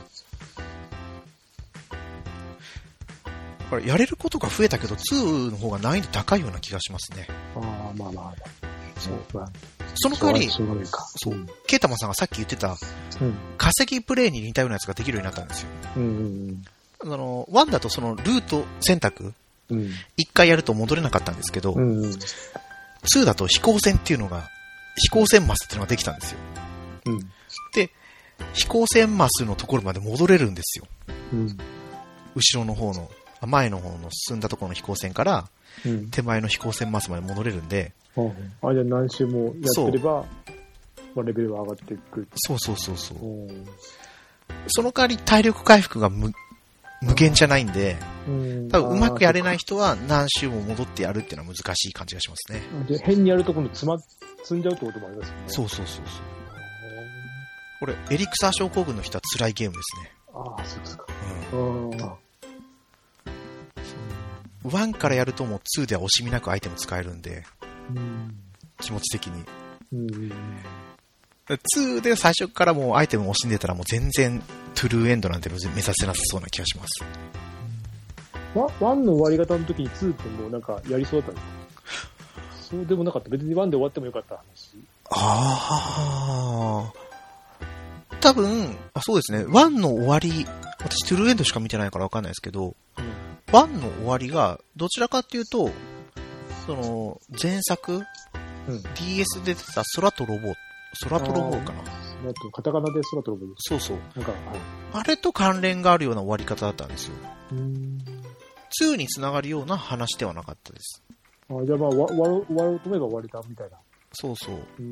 [3.85, 7.27] やれることが増えたけど、2の方が難易度高いような気がしますね。
[7.55, 8.67] ああ、まあまあ。
[8.99, 9.13] そう。
[9.33, 9.51] まあ、
[9.95, 10.49] その代わり。
[10.49, 12.77] そうケイタマさんがさっき言ってた、
[13.21, 13.33] うん。
[13.57, 15.69] 化石プレイに似たようなやつができるようになったんですよ。
[15.97, 16.03] うん。
[17.03, 17.13] うん。
[17.13, 19.33] あの、1だとそのルート選択、
[19.69, 19.89] うん。
[20.15, 22.03] 一回やると戻れなかったんですけど、うん。
[22.03, 22.11] うん。
[23.13, 24.49] 2だと飛行船っていうのが、
[24.95, 26.39] 飛行船マスっていうのができたんですよ。
[27.05, 27.19] うん。
[27.73, 27.91] で、
[28.53, 30.85] 飛行船マスのところまで戻れるんですよ。
[31.33, 31.57] うん。
[32.35, 35.49] 後ろの方の、あ前の方の進んだところの飛行船から、
[35.85, 36.09] うん。
[36.09, 37.93] 手前の飛行船マスまで戻れるんで、
[38.61, 40.25] あ、じゃあ何周もやってれば、
[41.13, 42.27] まあ、レベルは上がっていく。
[42.35, 43.17] そうそうそうそう。
[43.19, 43.65] うん
[44.69, 46.31] その代わり体力回復が無
[47.01, 47.97] 無限じゃないんで、
[48.27, 52.61] うん多分うまくやれない人は何周も戻ってやるっていうのは難しい感じがしますね。
[53.03, 53.99] 変にやると今度詰ま、
[54.43, 55.43] 積んじゃうってこともありますよね。
[55.47, 56.23] そうそうそうそう。
[57.79, 60.11] これ、エリクサー症候群の人は辛いゲームですね。
[60.33, 61.05] ああ、そうですか。
[61.53, 61.55] う
[61.95, 62.01] ん。
[62.01, 62.15] あ
[64.63, 67.43] 1からやるともう2では惜しみなくアイテム使えるんで、
[67.95, 68.35] うん。
[68.79, 69.43] 気持ち的に。
[69.93, 70.31] うん。
[71.47, 74.41] 2で最初からもうアイテムを惜しんでたらもう全然
[74.75, 77.03] トゥルーエンドなんて目指せなさそうな気がします。
[78.53, 82.07] ワワンの終わり方の時に2ってもうなんかやりそうだったんですか
[82.71, 83.29] そうでもなかった。
[83.29, 84.43] 別にワンで終わってもよかった話。
[85.09, 87.07] ああ。
[88.19, 89.45] 多分、あ、そうですね。
[89.45, 90.45] 1の終わり、
[90.79, 92.75] 私トゥルーエンドしか見てないからわかんないですけど、
[93.47, 95.69] 1の終わりが、どちらかっていうと、
[96.65, 98.03] その、前作、うん
[98.95, 100.53] DS で出てた空とロボ、
[101.03, 101.81] 空とロボかな。
[102.29, 103.53] あと、カタカナで空飛ぶ。
[103.59, 103.97] そうそう。
[104.15, 104.41] なんか、はい。
[104.93, 107.15] あれと関連があるような終わり方だったんですよ。
[107.53, 107.97] うん。
[108.81, 111.01] 2につながるような話ではなかったです。
[111.49, 112.37] あじゃあまあ、わ終わろ
[112.73, 113.77] うと思えば終われたみたいな。
[114.11, 114.59] そうそう。
[114.79, 114.91] うん。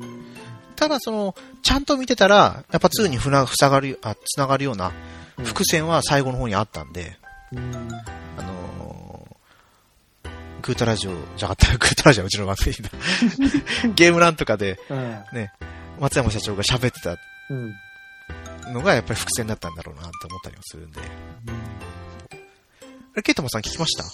[0.74, 4.92] ただその、ちゃんと見てたら、やっぱ2にふな、塞がる、あ、つながるような
[5.44, 7.18] 伏線は最後の方にあったんで、
[7.52, 8.15] うん。
[10.66, 12.90] あのー、タラジオじゃなかった、グータラジオはうちの番組だ。
[13.94, 15.24] ゲームなんとかで、うん。
[15.32, 15.52] ね、
[16.00, 17.16] 松山社長が喋ってた
[17.50, 17.74] うん。
[18.72, 21.00] のがやっぱり伏線だったんだろうなって思ったりもするんで。
[21.00, 22.34] あ
[23.16, 24.04] れ、ケイタマさん聞きました？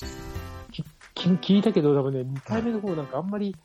[1.15, 3.57] き聞いたけど、多分ね、2回目の方なんかあんまり、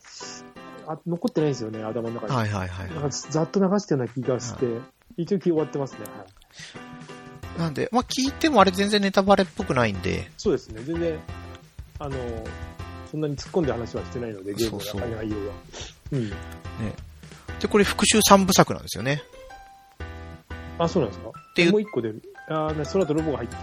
[0.88, 2.34] あ残ってないんですよね、頭の中に。
[2.36, 2.89] はいはいはい。
[2.91, 4.65] なんかざっと流したような気がして、
[5.17, 6.00] 一応聞き終わってますね。
[6.04, 6.26] は
[7.58, 7.60] い。
[7.60, 11.19] なんで、まあ聞いてもあれ全然ネタバレっぽくないんで、そうですね、全然、
[12.00, 12.15] あの、
[13.10, 15.54] そんなに突っ込んで話はしてないので、ゲームの内容は。
[16.12, 16.30] うん。
[17.60, 19.24] で、これ復習3部作なんですよね。
[20.78, 21.32] あ、そうなんですか？
[21.56, 22.22] ていうもう一個出る。
[22.50, 23.56] あね、空とロボが入って、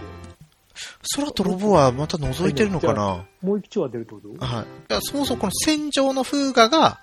[1.15, 3.25] 空とロボはまた覗いてるのかな？
[3.41, 4.45] もう一丁は出るってこと？
[4.45, 4.65] はい。
[5.01, 6.99] そもそもこの戦場の風雅が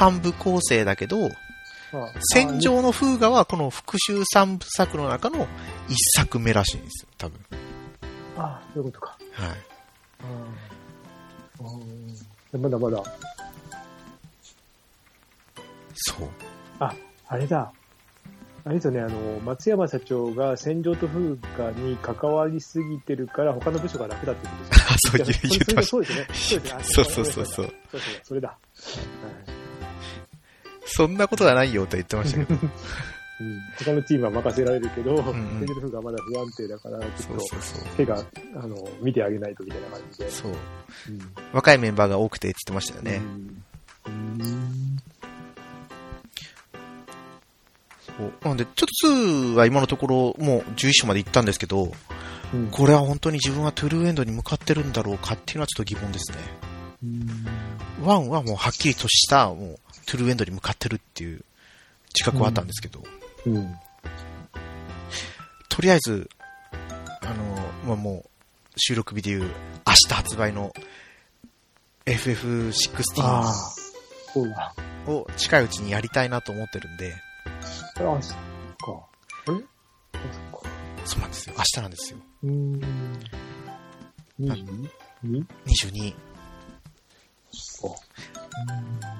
[0.00, 1.30] 3部構成だけど、あ
[2.32, 5.46] 戦場の風雅はこの復習3部作の中の1
[6.16, 7.38] 作目らしいんですよ、多分。
[8.38, 9.18] あ、あそういうことか。
[9.32, 9.56] はい。
[12.52, 13.02] まだまだ、
[15.94, 16.28] そう。
[16.80, 16.94] あ、
[17.28, 17.72] あれだ。
[18.64, 26.26] あれですよね、あの、松山社長が戦場と風雅に関わりすぎてるから、他の部署が楽だってことですあ、 そう言う言ってましそうですね。
[26.32, 26.78] そうですね。
[26.78, 27.64] あそうそうそうそう。
[27.64, 28.56] そうそう、それだ。
[30.84, 32.60] そんなことはないよと言ってましたけど。
[33.42, 35.22] うん、他のチームは任せられるけど、んうん
[35.60, 37.96] 戦場と風雅はまだ不安定だから、ちょっと。
[37.96, 38.24] 手が、
[38.56, 40.30] あの、見てあげないとみたいな感じで。
[40.30, 40.52] そう。
[40.52, 40.56] うん
[41.52, 43.20] 若いメンバーが多くてって言ってましたよね。
[44.06, 44.98] うん
[48.06, 51.92] そうなんで、ちょっと2は今のところもう11章まで行ったんですけど、
[52.54, 56.38] うんこれは本当に自分はトゥルーエンドに向かってるんだろうかっていうのはちょっと疑問ですね。
[58.02, 61.42] 1はもうはっきりとした、もうトゥルーエンドに向かってるっていう
[62.14, 63.21] 自覚はあったんですけど、うん。
[65.68, 66.28] とりあえず、
[67.20, 68.30] あの、まあ、もう
[68.76, 69.48] 収録日でいう明
[70.08, 70.72] 日発売の
[72.06, 73.52] FF16 ああ、
[74.32, 74.74] そうだ。
[75.06, 78.38] を近いうちにやりたいなと思ってるんで、あ、そっ
[78.78, 79.06] か。
[79.46, 80.68] あれあ、そっか。
[81.04, 81.54] そうなんですよ。
[81.56, 82.18] 明日なんですよ。
[82.44, 82.80] うーん。
[84.40, 84.88] 22?
[85.66, 86.14] 22。
[87.50, 87.98] そっか。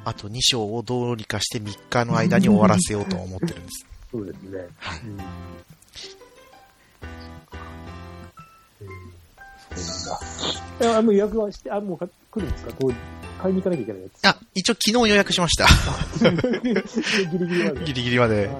[0.04, 3.91] あと2章をどうにかして3日の間に終わらせようとは思ってるんです。
[4.12, 4.68] そうですね。
[4.76, 5.00] はい。
[5.00, 5.16] うん。
[5.18, 5.24] そ
[10.80, 10.98] うなんだ。
[10.98, 12.72] あ、もう予約はして、あ、もうか来るんですか？
[12.74, 12.94] こう
[13.42, 14.26] 買いに行かなきゃいけないやつ。
[14.28, 15.66] あ、一応昨日予約しました。
[16.20, 17.84] ギリギリまで。
[17.86, 18.50] ギリギリまで。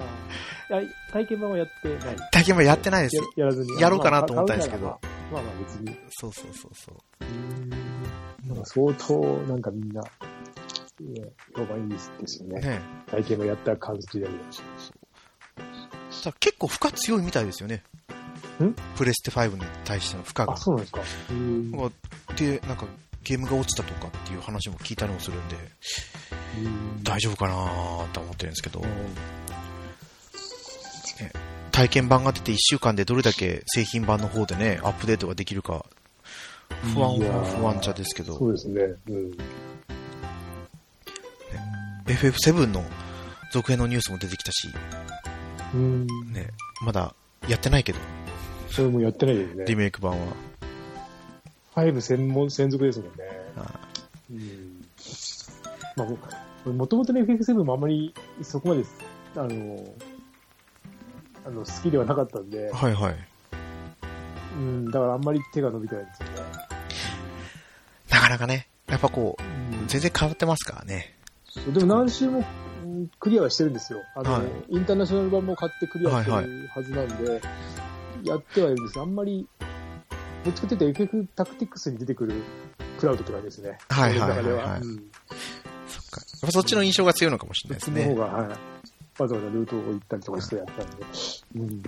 [1.11, 2.15] 体験版はやってない。
[2.31, 3.21] 体験版やってないですや。
[3.37, 3.79] やらずに。
[3.79, 4.97] やろうかなと思ったんですけどまあ
[5.33, 5.95] まあまあ別に。
[6.09, 6.95] そうそうそうそう。
[7.21, 7.69] うーん
[8.49, 10.07] なんか相当、なんかみんな、ね、
[11.55, 12.59] 評判いいですよね。
[12.61, 14.27] ね体験をやった感じで
[16.15, 16.21] も。
[16.23, 17.83] ただ結構負荷強いみたいですよね。
[18.63, 18.73] ん？
[18.95, 20.57] プレステ5に対しての負荷があ、。
[20.57, 21.01] そうなんですか。
[22.35, 22.85] で、なんか
[23.23, 25.59] ゲームが落ちたとかっていう話も聞いたりもするんで、う
[26.99, 28.87] ん大丈夫かなーと思ってるんですけどう、ん
[31.71, 35.85] 体験版が出て1週間でどれだけ製品版の方でね、アップデートができるか、
[36.93, 38.81] 不安は不安茶ですけど、そうですね。
[39.07, 39.31] うん。
[42.05, 42.83] FF7 の
[43.51, 44.67] 続編のニュースも出てきたし、
[45.73, 46.07] うん。
[46.31, 46.49] ね、
[46.81, 47.13] まだ
[47.47, 47.99] やってないけど、
[48.69, 49.75] それもやってないですねリ。
[49.75, 50.33] メイク版は。
[51.75, 53.13] 5専門、専属ですもんね。
[53.57, 53.79] あ
[54.31, 54.85] うん。
[55.95, 58.83] まあ、もともとね、FF7 もあんまりそこまで、
[59.35, 59.85] あの、
[61.45, 63.15] あの好きではなかったんで、はいはい。
[64.55, 66.33] うん、だからあんまり手が伸びてないんですよね。
[68.09, 69.45] なかなかね、やっぱこう、う
[69.83, 71.15] ん全然変わってますからね。
[71.73, 72.45] でも何周もうん
[73.19, 73.99] クリアはしてるんですよ。
[74.15, 77.41] あの、はいインターナショナル版も買ってクリアしてはいるはずなんで、
[78.23, 79.47] やってはいるんですあんまり、
[80.43, 82.35] どっちかというと、結局タクティクスに出てくる
[82.99, 83.77] クラウドって感じですね。
[83.89, 85.11] はいはいはいはいうん
[85.87, 86.21] そっか。
[86.21, 88.13] やっぱそっちの印象が強いのかもしれそないですね。
[88.13, 88.49] っちの方が、はい。
[88.49, 90.95] わざわざルートを行ったりとかしてやったんで。
[91.55, 91.83] うん。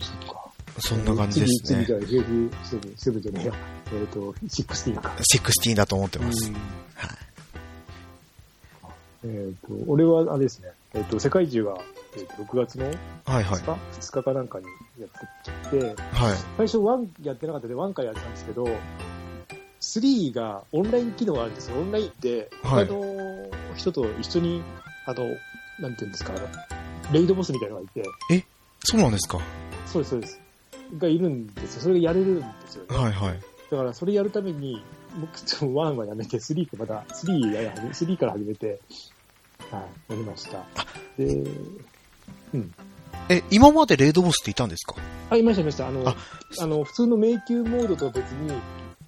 [0.00, 0.50] そっか。
[0.80, 1.86] そんな感じですね次、。
[1.86, 3.54] 次じゃあ FF7、7じゃねえや。
[3.92, 5.14] えっ、と、16か。
[5.34, 6.48] 16だと思ってます。
[6.48, 7.27] うんはい。
[9.24, 11.78] えっ、と、俺はあれですね、えっ、と、世界中が、
[12.16, 12.94] えーと6月のはい
[13.26, 13.64] はい2。
[13.64, 14.66] 日、2日かなんかに
[15.00, 16.36] やってきて、はい。
[16.56, 18.68] 最初1やってなかったんで1回やってたんですけど、
[19.80, 21.80] 3がオンライン機能があるんですよ。
[21.80, 24.62] オンラインって、はい他の人と一緒に、
[25.06, 25.24] あの、
[25.80, 26.32] なんていうんですか、
[27.12, 28.44] レイドボスみたいなのがいて、
[28.80, 29.38] そうなんですか？
[29.86, 30.40] そうです、そうです。
[30.96, 31.82] がいるんですよ。
[31.82, 32.96] それがやれるんですよね。
[32.96, 33.40] はいはい。
[33.70, 34.82] だからそれやるために、
[35.20, 38.80] 僕ちょっと1はやめて、3かまた、3やや、3から始めて、
[39.70, 40.64] はい、やりました。
[41.16, 41.44] で、
[43.28, 44.94] え、今までレイドボスっていたんですか？
[45.30, 45.88] あ、いました、いました。
[45.88, 46.16] あの、あ
[46.60, 48.52] あの、普通の迷宮モードとは別に、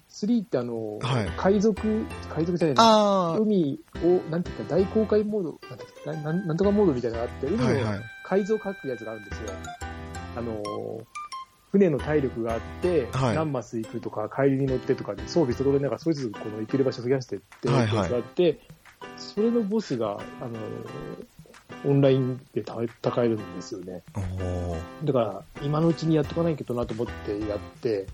[0.09, 5.59] 3ってあの、はい海賊、海賊じゃない海を、なんていうか、大公開モード、
[6.05, 7.99] なんななんなんとかモードみたいなのがあって、海のはいはい。
[8.25, 9.49] 改造書くやつがあるんですよ。
[10.37, 10.61] あの、
[11.71, 18.59] 船の体力があって、はい何マス行くとか、帰りに乗ってとかで装備揃えながら、それぞれこの行ける場所を増やしてって、があって、
[19.17, 20.59] それのボスが、あの、
[21.85, 24.03] オンラインで戦えるんですよね。
[25.03, 28.05] だから、今のうちにやっとかないとなと思ってやって、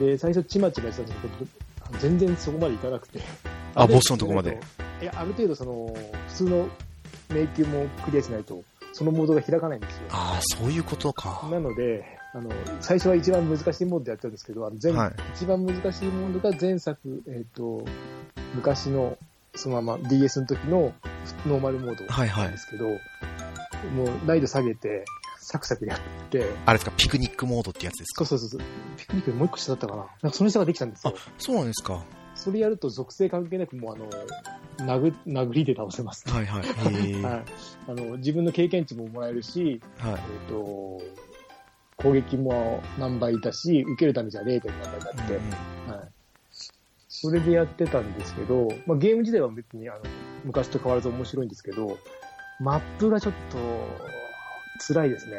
[0.00, 3.18] で、最初ちまちましたんですけど、全然そこまでいかなくて。
[3.18, 3.24] れ
[3.74, 4.58] あボスのとこまで？
[5.00, 5.94] いや、ある程度その、
[6.28, 6.68] 普通の
[7.28, 10.02] 迷宮もクリアしないと、そのモードが開かないんですよ。
[10.10, 11.46] ああ、そういうことか。
[11.50, 17.84] なので、あの、最初は一番難しいモードでやってたんですけど、あの全はい一番難しいモードが前作、えっ、と、
[18.54, 19.18] 昔の、
[19.54, 20.94] そのまま DS の時の
[21.46, 25.04] ノーマルモードはいはいなんですけど、もう難易度下げて、
[25.38, 25.98] サクサクやっ
[26.30, 28.24] て、あれですか、ピクニックモードってやつですか？
[28.24, 28.60] そうそうそう
[28.96, 30.02] ピクニックでもう一個下だったかな。
[30.22, 31.14] なんかその下ができたんですよ。
[31.38, 32.02] そうなんですか。
[32.34, 36.62] それやると属性関係なくもうあの、殴、殴りで倒せます、はいはい。
[36.62, 37.28] は。
[37.28, 37.44] はい
[37.88, 39.70] あの、自分の経験値ももらえるし、い。
[39.72, 39.80] えっ、
[40.48, 41.02] と、
[42.02, 44.60] 攻撃も何倍だし、受けるダメージは 0.
[44.66, 45.34] 何倍だって、
[45.90, 46.08] はい。
[47.08, 50.00] それでやってたんですけど、まあ、ゲーム自体は別にあの
[50.44, 51.98] 昔と変わらず面白いんですけど、
[52.58, 53.58] マップがちょっと
[54.86, 55.36] 辛いですね。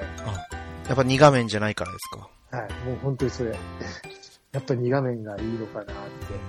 [0.87, 2.29] やっぱ2画面じゃないからですか。
[2.57, 2.71] はい。
[2.85, 3.51] もう本当にそれ。
[4.53, 5.85] やっぱ2画面がいいのかなっ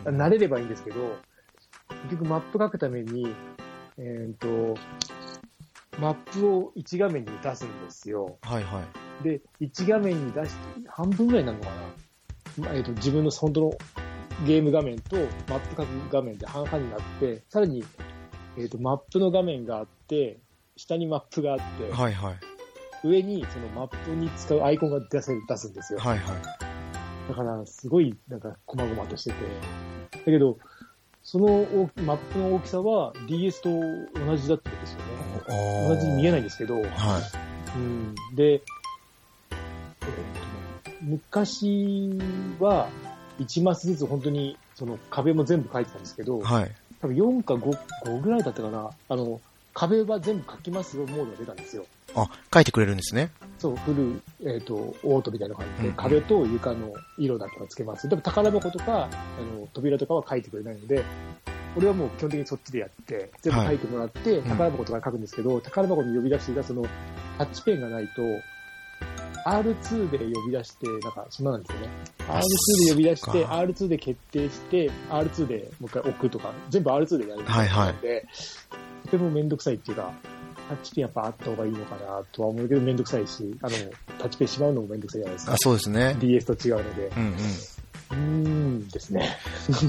[0.04, 0.10] て。
[0.10, 1.16] 慣れればいいんですけど、
[2.02, 3.34] 結局マップ書くために、
[3.96, 4.76] えっ、と、
[5.98, 8.36] マップを1画面に出すんですよ。
[8.42, 9.03] はいはい。
[9.22, 11.72] で、1画面に出して、半分ぐらいなのかな、
[12.58, 13.72] まあえっ、と、自分の本当の
[14.46, 15.16] ゲーム画面と
[15.48, 17.84] マップ書く画面で半々になって、さらに、
[18.56, 20.40] えっ、と、マップの画面があって、
[20.76, 22.38] 下にマップがあって、はいはい。
[23.06, 25.98] 上にそのマップに使うアイコンが出せる、出すんですよ。
[25.98, 26.42] はいはい。
[27.28, 29.36] だから、すごい、なんか、細々としてて。
[30.12, 30.58] だけど、
[31.24, 31.66] その
[32.04, 35.88] マップの大きさは DS と同じだったんですよね。
[35.88, 36.84] 同じに見えないんですけど、はい。
[37.76, 38.62] うん、で、
[41.02, 42.18] 昔
[42.58, 42.88] は
[43.38, 46.70] 1マスずつ本当にその壁も全部書いてたんですけど、はい。
[47.00, 48.90] 多分4か 5, 5ぐらいだったかな。
[49.08, 49.40] あの、
[49.74, 51.84] 壁は全部書きますよモードが出たんですよ。
[52.14, 53.30] あ、書いてくれるんですね。
[53.58, 58.08] そう、フル、えっ、と、オートみたいな感じで、うん壁と床の色だけはつけます。
[58.08, 61.04] でも宝箱とか、あの、扉とかは書いてくれないので、
[61.76, 66.86] 俺はもう基本的にそっちでやって、全部書いてもらって、ん宝箱とか書くんですけど、宝箱に呼び出していたその、
[67.38, 68.22] タッチペンがないと、
[69.46, 71.88] R2 で呼び出して、なんか、そんななんですよね。
[72.28, 72.40] あ R2
[72.86, 77.94] で呼び出して、そっか R2 で決定して、R2 でもう一回置くとか、全部 R2 でやるみたはいはい
[79.04, 80.12] とてもめんどくさいっていうか、
[80.68, 83.72] タッチペンやっぱあった方がいいのかなとは思うけどめんどくさいし、あの、
[84.18, 85.56] タッチペンしまうのもめんどくさいじゃないですかあ、。
[85.58, 86.16] そうですね。
[86.20, 87.12] DS と違うので。
[87.14, 87.32] うんうん。
[87.32, 89.36] うーんですね。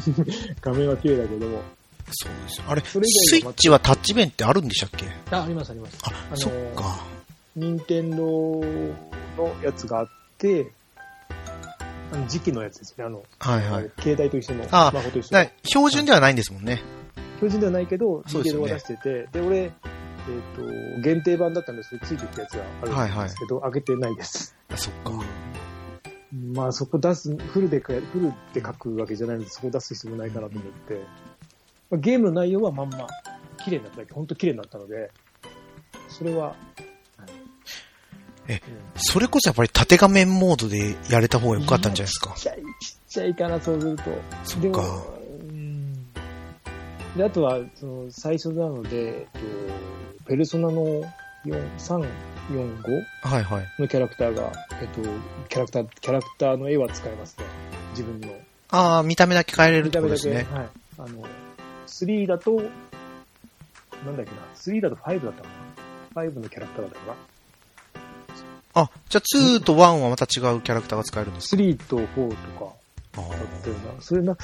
[0.62, 1.62] 画面は綺麗だけども。
[2.12, 2.66] そうですよ。
[2.68, 2.98] あれ、ス
[3.38, 5.06] イッチはタッチペンってあるんでしたっけ？
[5.32, 5.98] あ、ありますあります。
[6.04, 7.00] あ、のーそっか。
[7.56, 8.64] 任天堂の
[9.64, 10.72] やつがあって、
[12.12, 13.06] あの時期のやつですね。
[13.06, 13.92] あの、はいはい。
[14.00, 15.50] 携帯と一緒の、スあマホと一緒の。
[15.64, 16.82] 標準ではないんですもんね。
[17.38, 19.72] 標準ではないけど、任天堂が出してて、で、俺、えっ、
[20.98, 24.56] と、限定版だったんですけど、ついてきたやつがあるんですけど、開けてないです。
[24.70, 25.12] あそっか。
[26.54, 30.96] まあそこ出す、フルでか、フルで書くわけじゃないので、そこ出す必要もないかなと思って、
[31.90, 33.08] まあ、ゲームの内容はまんま、
[33.64, 35.12] 綺麗になっただけ、本当綺麗になったので、
[36.10, 36.75] それは、はい
[38.48, 38.62] え
[38.96, 42.34] それこそやっぱり縦画面モードでやれた方が良かったんじゃないですか？
[42.36, 42.44] ちっ。
[42.44, 42.64] ちゃい、ちっ
[43.10, 44.04] ちゃいかな、そうすると。
[44.44, 45.04] そっか。
[47.18, 49.42] であとは、その、最初なので、えっ
[50.20, 50.74] と、ペルソナの
[51.46, 52.06] 4、3、
[52.52, 53.66] 4、5はいはい。
[53.80, 55.02] のキャラクターが、えっと、
[55.48, 57.46] キャラクター、キャラクターの絵は使えますね。
[57.92, 58.28] 自分の。
[58.70, 60.58] ああ、見た目だけ変えれるって見た目だけ、ことですね。
[60.58, 60.70] はい。
[60.98, 61.24] あの、
[61.88, 62.52] 3だと、
[64.06, 65.48] なんだっけな、3だと5だったか
[66.16, 66.22] な。
[66.24, 67.14] 5のキャラクターだったかな。
[68.76, 72.36] あ、じゃあ2と1はまた違うキャラクターが使えるんですか3と4と
[72.66, 72.74] か
[73.18, 74.02] あだったような。
[74.02, 74.38] それな、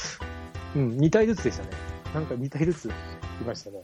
[0.76, 1.70] うん、2体ずつでしたね。
[2.13, 2.91] なんか2体ずつい
[3.46, 3.84] ましたね。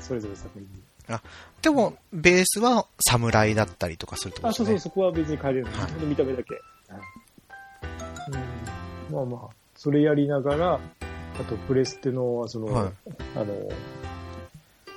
[0.00, 0.68] それぞれ作品に。
[1.08, 1.20] ー
[1.62, 4.52] でも、ベースは侍だったりとかするとね。
[4.52, 5.72] そうそう、そこは別に変えれるの。
[5.72, 6.54] はい見た目だけ。
[6.54, 7.00] はい
[9.10, 12.92] うん、まあまあ、それやりながら、あとプレステの、その、はい
[13.34, 13.54] あの、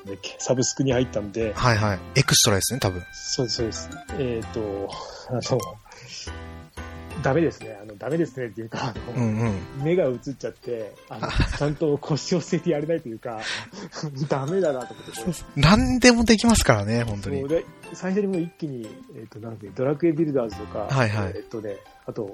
[0.05, 1.99] だっけサブスクに入ったんで、はいはい。
[2.15, 3.03] エクストラですね、多分。
[3.11, 3.89] そうです、そうです。
[4.17, 4.89] えっ、と、
[5.29, 5.59] あの、
[7.21, 7.77] ダメですね。
[7.81, 9.83] あの、ダメですねっていうか、あの、うんうん。
[9.83, 13.39] 目が映っちゃって、あの、 ちゃんと腰を据えてやれないというか、
[14.27, 15.61] ダメだなと思ってこれ。
[15.61, 17.47] 何でもできますからね、本当に。
[17.47, 22.33] で、最初にもう一気に、えっ、と、なんで、ドラクエビルダーズとか、はいはいえっ、とね、あと、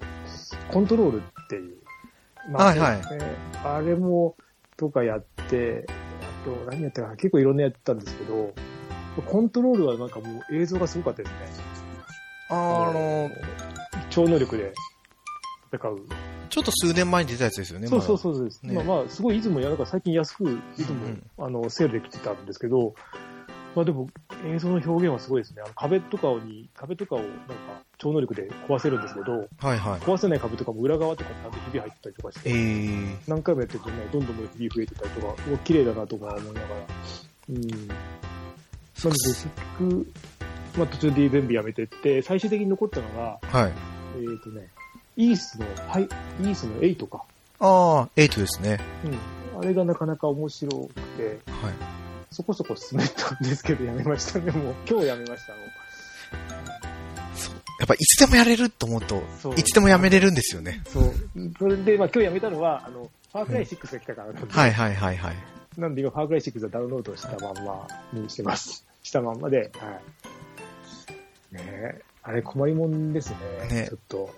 [0.72, 1.78] コントロールっていう、
[2.54, 4.36] はいはいそうですねあれも、
[4.78, 6.07] とかやって、あ
[6.48, 8.54] と、何やったかな、結構いろんなやってたんですけど、
[9.26, 11.38] コントロールはなんかもう映像がすごかったですね。
[12.50, 13.30] あーあの、
[14.10, 14.74] 超能力で
[15.74, 16.00] 戦う。
[16.50, 18.18] ちょっと数年前に出たやつですよね、そうそうう。
[18.18, 18.66] そうです。
[18.66, 20.44] ねまあまあ、すごいいつもや、なんか最近安く、
[20.78, 22.94] いつも、うんあの、セールで来てたんですけど、
[23.78, 24.10] まあでも、
[24.44, 25.62] 映像の表現はすごいですね。
[25.64, 27.36] あの壁とかをに、壁とかをなんか
[28.00, 30.00] 超能力で壊せるんですけど、はいはい。
[30.00, 36.76] 壊せない壁とかも裏側とかにちゃんとひび入ってたりとかしえて、ー、何回もやってるとね、どんどんひび増えてたりとか、うわ綺麗だなとか思いながら。
[37.50, 37.62] うん。
[37.62, 40.12] なので、結局、
[40.76, 43.74] まあ途中で全部やめてって、最終的に残ったのが、はい。
[44.16, 44.70] えっ、ー、とね、
[45.18, 47.24] イースの、はい、イースの8か。
[47.60, 48.80] ああ、8ですね。
[49.54, 49.60] うん。
[49.60, 52.07] あれがなかなか面白くて、はい。
[52.32, 54.52] そこそこ進めたんですけど、やめましたね。
[54.52, 55.54] もう、 今日やめました。
[55.54, 55.60] も
[57.80, 60.82] やっぱいつでもやれると思うと、そういつでもやめれるんですよね。
[60.88, 61.14] うそう。
[61.60, 65.36] それで、まあ今日やめたのは、あの、ファークライ6が来たからなんで、はいはいはいはい。
[65.78, 68.86] なんで今、ファークライ6はダウンロードしたまんまにしてます。
[69.04, 70.02] したまんまで、は
[71.52, 71.54] い。
[71.54, 73.38] ねえ、あれ困りもんですね。
[73.70, 74.30] ねちょっと。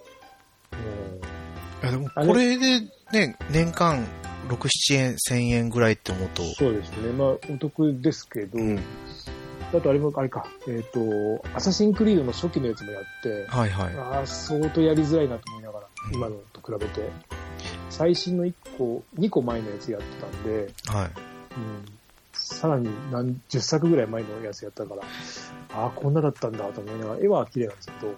[0.74, 1.40] うん
[1.82, 2.82] いやでも、これで
[3.14, 4.06] ね、年間
[4.48, 7.12] 6、7円、1000円ぐらいって思うと、そうですね。
[7.12, 8.80] まあ、お得ですけど、うん。
[9.72, 13.96] あとあれも、あれか、えっ、と、アサシンクリードの初期のやつもやって、はいはい。
[13.98, 17.10] ああ、相当やりづらいなと思いながら、うん今のと比べて。
[17.90, 21.12] 最新の1個、2個前のやつやってたんで、はい。
[21.58, 21.86] うん、
[22.34, 25.04] さらに何十作ぐらい前のやつやったから、
[25.74, 28.16] ああ、こんなだったんだと思いながら、絵は綺麗なんですけど、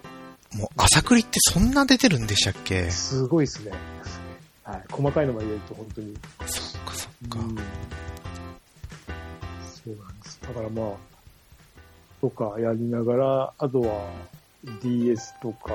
[0.58, 3.72] もう、朝栗ってそんな出てるんでしたっけすごいですね。
[4.64, 4.84] はい。
[4.90, 6.16] 細かいのまで入れると本当に。
[6.46, 7.38] そっかそっか。
[7.38, 7.56] うん
[9.84, 10.40] そうなんです。
[10.42, 10.92] だからまあ、
[12.20, 14.08] とかやりながら、あとは
[14.80, 15.74] DS とか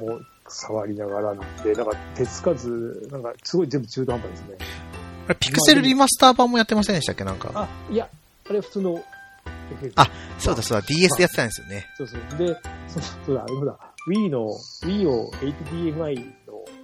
[0.00, 0.08] うん。
[0.08, 4.56] も触りながらなんで、なんか手つかず、なんかすごい全部中途半端ですね。
[5.26, 7.24] あれピクセルリマスター版もやってませんでしたっけ？
[7.24, 7.50] なんか。
[7.54, 8.08] あ、いや、
[8.48, 9.04] あれ普通の。
[9.96, 11.86] あそうだそうだ、DS でやってたんですよね。
[11.98, 12.38] そうそう。
[12.38, 12.56] で、
[12.88, 13.78] そそうだ、あれもだ、
[14.08, 14.46] Wii の、
[14.84, 16.32] Wii を HDMI の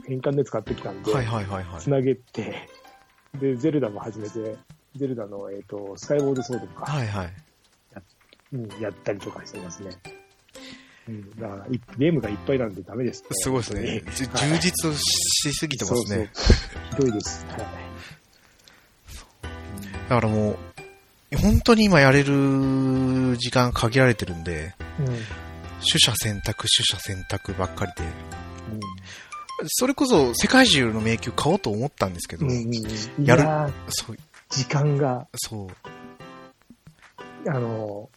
[0.07, 1.91] 変換で使ってきたんで、はいはいはいはいつ。
[1.91, 2.69] なげて、
[3.41, 4.57] で、ゼルダも始めて、
[4.95, 7.33] ゼルダの、えっ、と、スカイボードソードとか、はいはい。
[8.53, 9.91] うん、やったりとかしてますね。
[11.09, 13.29] うん、だから、いゲームがいっぱいなんでダメですね。
[13.33, 14.03] すごいですね。
[14.07, 16.31] 充実しすぎてますね。
[16.33, 16.81] そうそう。
[16.91, 17.45] ひどいです。
[17.47, 17.59] はい。
[20.09, 20.57] だからもう、
[21.37, 25.07] 本当に今やれる時間限られてるんで、うん。
[25.07, 25.19] 取
[25.99, 28.24] 捨選択、取捨選択ばっかりで、うん
[29.67, 32.47] それこそ世界中の迷宮買おうと思ったんですけど、
[33.23, 34.17] やるそう、
[34.51, 38.11] 時間が、そう、あの、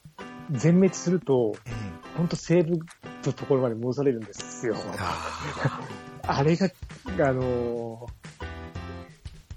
[0.51, 1.97] 全滅すると、うん。
[2.17, 2.79] 本当セーブ
[3.25, 4.75] のところまで戻されるんですよ。
[4.97, 5.79] あ
[6.23, 6.67] あれが、
[7.19, 8.07] あの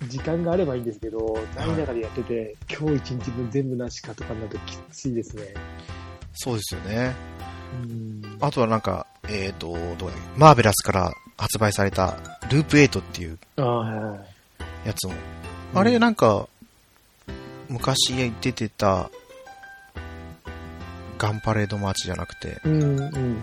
[0.08, 5.42] 時間があればいいんですけど、何かでやってて、今日一日分全部なしかとかになるときついですね。
[5.42, 5.58] ー
[6.34, 7.14] そうですよね。
[7.82, 8.36] うん。
[8.40, 12.18] あとはなんか、えっ、と、どうマーベラスから発売された、
[12.50, 13.38] ループ8っていう。
[13.56, 15.14] やつも。
[15.74, 16.48] あれなんか、
[17.68, 19.10] 昔出てた、
[21.18, 23.38] ガンパレードマーチじゃなくて、うん、うん、うん。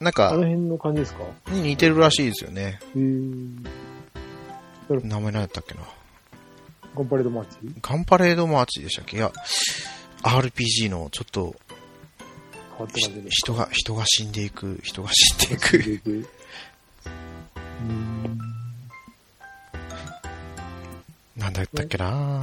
[0.00, 1.24] なんかあの、辺の感じですか？
[1.50, 2.80] に似てるらしいですよね。
[2.94, 3.68] へー
[4.88, 5.80] 名前何やったっけな。
[6.94, 7.56] ガンパレードマーチ？
[7.80, 9.16] ガンパレードマーチでしたっけ？
[9.16, 9.32] いや、
[10.22, 11.54] RPG のちょっと。
[13.30, 15.54] 人が、人が死んでいく、人が死んで
[15.94, 16.28] いく。
[21.36, 22.40] なんだったっけな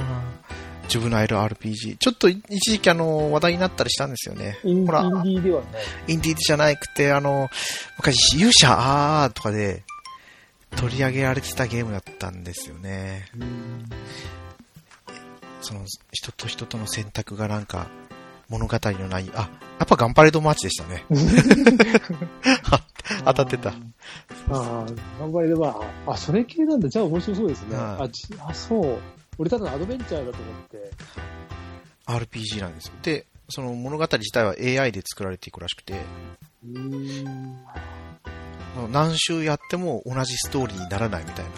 [0.98, 1.96] ブナイル RPG。
[1.98, 4.58] ちょっと一時期あの、話題になったりしたんですよね。
[4.64, 5.82] インインデほら、ィーではない。
[6.08, 7.48] インディーじゃなくて、あの、
[7.96, 8.68] 昔、勇者
[9.24, 9.84] あーとかで
[10.76, 13.28] 取り上げられてたゲームだったんですよね。
[13.36, 13.84] うん。
[15.60, 17.88] その、人と人との選択がなんか、
[18.48, 21.04] 物語のない、あ、やっぱガンパレードマーチでしたね。
[23.24, 23.70] 当たってた。
[23.70, 23.72] あ
[24.50, 24.86] あ、
[25.20, 26.88] 頑張れれば、あ、それ系なんだ。
[26.88, 27.76] じゃあ面白そうですね。
[27.76, 28.98] はいあちあ、そう。
[29.38, 30.90] 俺ただのアドベンチャーだと思って。
[32.06, 32.94] RPG なんですよ。
[33.02, 36.00] で、その物語自体は AI で作られていくらしくて、
[36.64, 37.64] うーん。
[38.90, 41.50] 何周やっても同じストーリーにならないみたいな。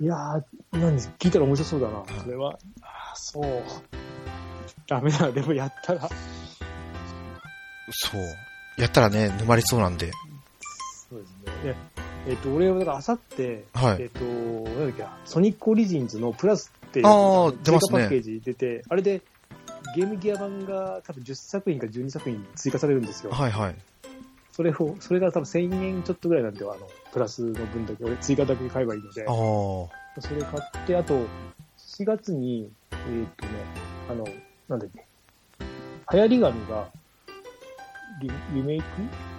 [0.00, 0.42] いやー、
[0.72, 2.00] 何聞いたら面白そうだな。
[2.00, 2.58] いそれは。
[2.82, 3.62] ああ、そう。
[4.86, 5.30] ダメだ。
[5.30, 6.08] でもやったら。
[7.90, 8.22] そう。
[8.76, 10.10] やったらね、沼りそうなんで。
[11.14, 11.64] そうですね。
[11.64, 11.74] いや
[12.26, 19.22] えっ、と、俺はだから、あさって、はいえっ、と、なんだっけな、ソニックオリジンズのプラスっていう、あー出ますね追加パッケージ出て、あれで、
[19.94, 23.30] ゲームギア版が多分10作品か12作品追加されるんですよ。
[23.30, 23.76] はいはい。
[24.52, 26.76] それを、それが多分1000円ちょっとぐらいなんで、あの、
[27.12, 30.20] プラスの分だけ、俺追加だけ買えばいいのであ、あ。
[30.20, 31.14] それ買って、あと、
[31.78, 32.98] 4月に、えっ、
[33.36, 33.52] とね、
[34.10, 34.24] あの、
[34.68, 35.04] なんだっけ、
[36.12, 36.88] 流行り神が、
[38.20, 38.86] リリメイク？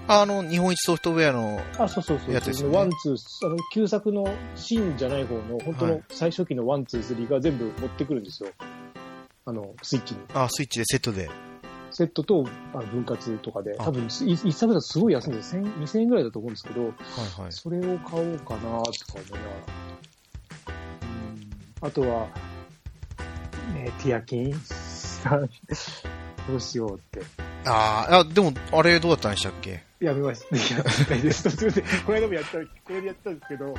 [0.07, 2.33] あの、日本一ソフトウェアの、あ、そうそうそう。
[2.33, 8.49] やつですよね one、two、あの、旧作のシーンじゃない方の、本当のはい最初期の one、two、three が全部持ってくるんですよ。
[9.45, 10.21] あの、スイッチに。
[10.33, 11.29] あ、スイッチでセットで。
[11.91, 15.55] セットとあの分割とかで、あ多分い一作だとすごい安いんです。
[15.55, 16.91] 1000 2000円ぐらいだと思うんですけど、はい
[17.41, 17.51] はい。
[17.51, 18.71] それを買おうかなとか
[19.13, 19.53] 思いながら。
[20.67, 22.27] うんあとは、
[23.73, 24.51] ね、ティアキン
[26.47, 27.44] どうしようって。
[27.65, 29.83] ああ、でも、あれどうだったんでしたっけ？
[29.99, 30.55] やめました。
[31.13, 31.43] やめです。
[31.43, 32.59] 途中で、この間もやった、こ
[32.89, 33.73] れでやったんですけど、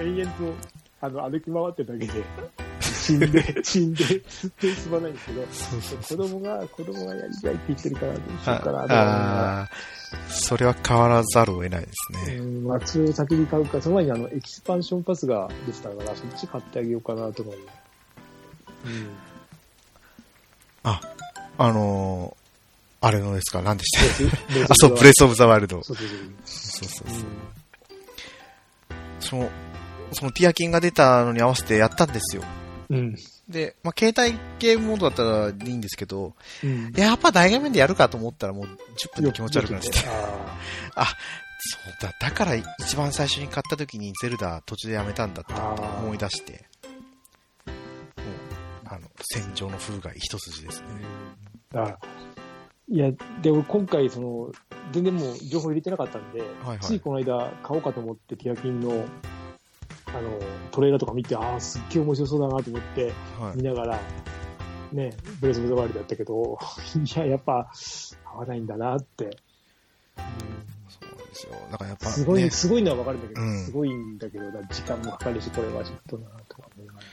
[0.00, 0.54] 延々と、
[1.00, 2.24] あの、歩き回ってるだけで、
[2.80, 9.68] 死んで、死んで、ずっと進まないんですけど、そう子供が、子供がやりたいって言ってるから、どうしようかなとああ、
[10.28, 12.36] それは変わらざるを得ないですね。
[12.36, 17.54] うん、ま、それを先に買うか、その前にあの、エキスパンションパスが出てたから、そっち買ってあげようかなと思う。
[17.54, 19.08] うん。
[20.82, 21.00] あ、
[21.58, 22.39] あのー、
[23.00, 23.62] あれのですか？
[23.62, 24.72] 何でした？
[24.72, 25.82] あ、そう、ブレスオブザワイルド。
[25.82, 27.06] そうそうそう。
[29.20, 29.50] その、
[30.12, 32.42] そのティアキンが出たのに合わせてやったんですよ。
[32.90, 32.94] ん。
[32.94, 33.14] うん。
[33.48, 36.92] で、まあ、携帯ゲームモードだったらいいんですけど、うん。
[36.94, 39.98] やっぱ大画面でやるかと思ったらもう10分で気持ち悪くなってて。
[40.94, 41.06] あ
[41.62, 45.52] そうだ、だから一番最初に買った時にゼルダ途中でやめたんだって
[46.02, 46.64] 思い出して、
[47.66, 47.74] もう、
[48.86, 50.86] あの、戦場の風が一筋ですね。
[51.74, 51.76] あ。
[51.76, 51.98] だから、
[52.90, 54.52] いや、でも今回、その、
[54.90, 59.04] 全然もう情報入れてなかったんで、はいはいついこの間買おうかと思って、ティアキンの、
[60.06, 60.38] あの、
[60.72, 63.62] トレーラーとか見て、ああ、すっげえ面白そうだなと思って、はい見。
[63.62, 64.00] ながら、
[64.92, 66.58] ね、ブレスオブザワイルドだったけど、
[66.98, 67.70] いや、やっぱ、
[68.24, 69.36] 合わないんだなって。
[71.30, 71.54] ですよ。
[71.70, 77.06] だからやっぱ、ね、すごい、すごいのはわかるんだけど、うんすごいんだけど、時間もかかるし、これはちょっとな、とか思いながら。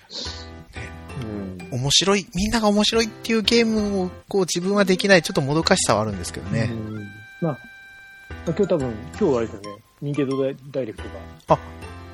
[1.71, 1.79] うん。
[1.79, 6.69] 面白い、みんなが面白いっていうゲームをこう自分はできないちょっともどかしさはあるんですけどね。
[6.71, 6.95] うん
[7.41, 7.59] まあ、まあ
[8.47, 11.03] 今日多分、今日はあれですよね、任天堂ダイレクト
[11.47, 11.59] が、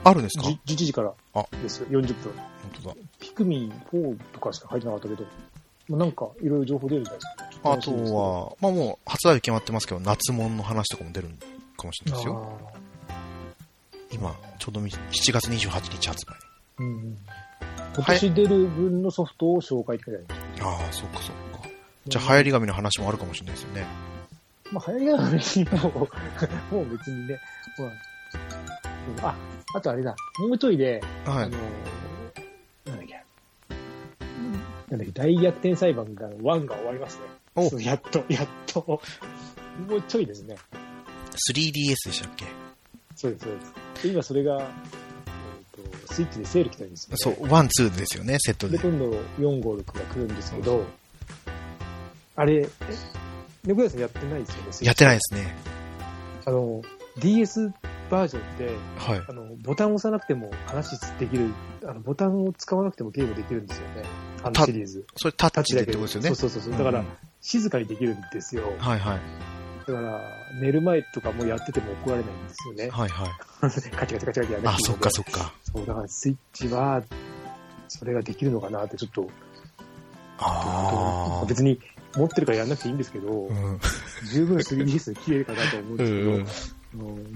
[0.06, 0.50] あるんですか？
[0.66, 2.34] じ11時からあですよ、40分。
[2.34, 2.44] 本
[2.84, 2.96] 当だ。
[3.20, 5.24] ピクミン4とかしか書いてなかったけど、
[5.90, 7.26] まあ、なんか、いろいろ情報出るんじゃないで
[7.56, 7.72] すか。
[7.72, 11.30] あとは、まあもう発売日決まってますけど、夏物の話とかも出る
[11.78, 12.60] かもしれないですよ。
[14.12, 14.92] 今、ちょうど7
[15.32, 16.34] 月28日発売。
[16.34, 17.18] あーうん
[17.96, 21.68] 今年出る分のソフトを紹介って書いてあああ、そっかそっか。
[22.08, 23.86] じゃあ流行り紙の話もあるかもしれないですよね。
[24.72, 25.90] まあ、流行りが別にも
[26.72, 27.40] う、 もう別にね、
[27.78, 27.90] まあ、
[29.20, 29.36] うんあ、
[29.76, 31.58] あとあれだ、もうちょいで、はいあの。
[32.86, 33.26] ー、なんだっけ、
[34.90, 37.84] なんだっけ、大逆転裁判が、1が終わりますね。
[37.86, 39.02] やっと、やっと、
[39.88, 40.56] もうちょいですね。
[41.54, 42.46] 3DS でしたっけ？
[43.16, 44.04] そうです、そうです。
[44.04, 47.18] で今それが、えーと、スイッチでセール来たんですよ、ね。
[47.18, 48.84] そう、 one、two ですよね、セットで、で。
[48.90, 50.86] 今度、4、5、6が来るんですけど、
[52.36, 52.70] あれ、え、
[53.66, 55.20] 猫屋さんやってないですよね、やってないい。
[55.20, 55.56] ですね。
[56.46, 56.82] あの、
[57.20, 57.72] DS
[58.10, 59.24] バージョンで、はい。
[59.30, 61.54] あの、ボタンを押さなくても話できる、
[61.86, 64.04] あの、ボタンを使わなくてもゲームできるんですよね。
[64.44, 65.06] あのたシリーズ。
[65.16, 66.28] それタッチでってことですよね。
[66.30, 66.72] そうそうそうそう。
[66.74, 67.08] だから、うん
[67.46, 68.74] 静かにできるんですよ。
[68.80, 69.20] はいはい。
[69.88, 70.22] だから、
[70.62, 72.90] 寝る前とかもやってても怒られないんですよね。
[72.90, 73.30] はいはい。
[73.62, 75.54] カチカチカチカチやらなあそっかそっか。
[75.64, 77.04] そう、だからスイッチは、
[77.88, 79.30] それができるのかなってちょっと、
[80.40, 81.46] ああ。
[81.46, 81.80] 別に
[82.16, 83.80] 持ってるからやんなくていいんですけど、うん。
[84.32, 86.46] 十分 3DS で綺麗かなと思うんですけど、うんうん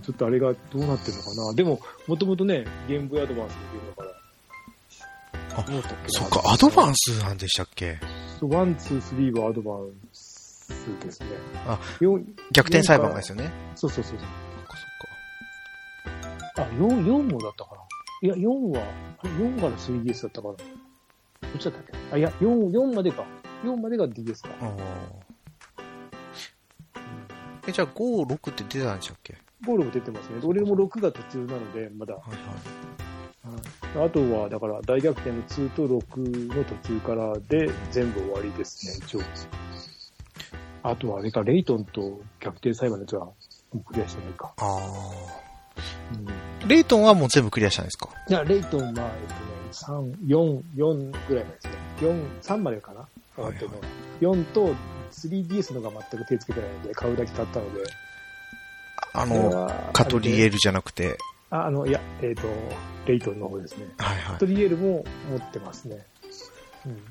[0.04, 1.54] ちょっとあれがどうなってるのかな。
[1.56, 4.18] でも、もともとね、ゲームボーイアドバンスのゲームだから。
[5.60, 5.66] あ
[6.10, 7.98] そっか、アドバンスなんでしたっけ？
[8.42, 10.07] one、two、three はアドバンス
[10.68, 11.28] ですね。
[11.66, 13.52] あ、4、逆転裁判ですよね。
[13.76, 14.28] そうそうそうそう。
[14.28, 14.30] そっ
[16.56, 17.82] かあ、4、4もだったかな。
[18.24, 18.48] いや、4
[18.78, 18.84] は、
[19.20, 20.54] あれ4から 3DS だったかな。
[20.54, 20.60] ど
[21.56, 22.16] っちだったっけ？
[22.16, 23.26] あ、いや、4、4までか。
[23.64, 24.50] 4までが DS か。
[24.50, 24.66] そっか。
[24.66, 24.74] ああ。
[27.68, 29.36] え、じゃあ5、6って出たんでしたっけ？
[29.66, 30.40] ボールも出てますね。
[30.44, 32.16] 俺も6が途中なので、まだ。
[32.16, 32.40] はいはい。
[34.06, 39.22] あとは、だから、大逆転の2と6の途中からで全部終わりですね、一応。
[40.92, 43.36] あとは、あれか、レイトンと逆転裁判のやつは、も
[43.76, 44.54] うクリアしてないか。
[44.58, 44.66] あ
[46.14, 46.68] うんあ。
[46.68, 48.10] レイトンはもう全部クリアしたんですか？
[48.30, 49.12] いや、レイトンは、えっとね、
[49.72, 51.74] 3、4、4ぐらいまでですね。
[52.02, 53.08] 4、3までかな？
[53.38, 53.88] 上がってるのが。
[54.22, 54.76] 4と
[55.12, 57.82] 3DS のが全く手つけてないので、買うだけ買ったので。
[59.14, 61.18] あの、はカトリエルじゃなくて、
[61.50, 62.44] あ、あの、いや、えっ、と、
[63.06, 63.88] レイトンの方ですね。
[63.98, 64.46] はいはいカト。
[64.46, 66.06] リエルも持ってますね。
[66.86, 67.02] うん。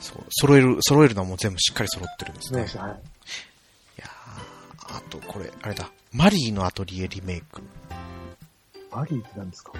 [0.00, 2.62] そう、揃える、揃えるのはもう全部しっかり揃ってるんですね。
[2.62, 2.90] ですはい。
[3.98, 5.90] やーあとこれ、あれだ。
[6.12, 7.62] マリーのアトリエリメイク。
[8.90, 9.72] マリーって何ですか？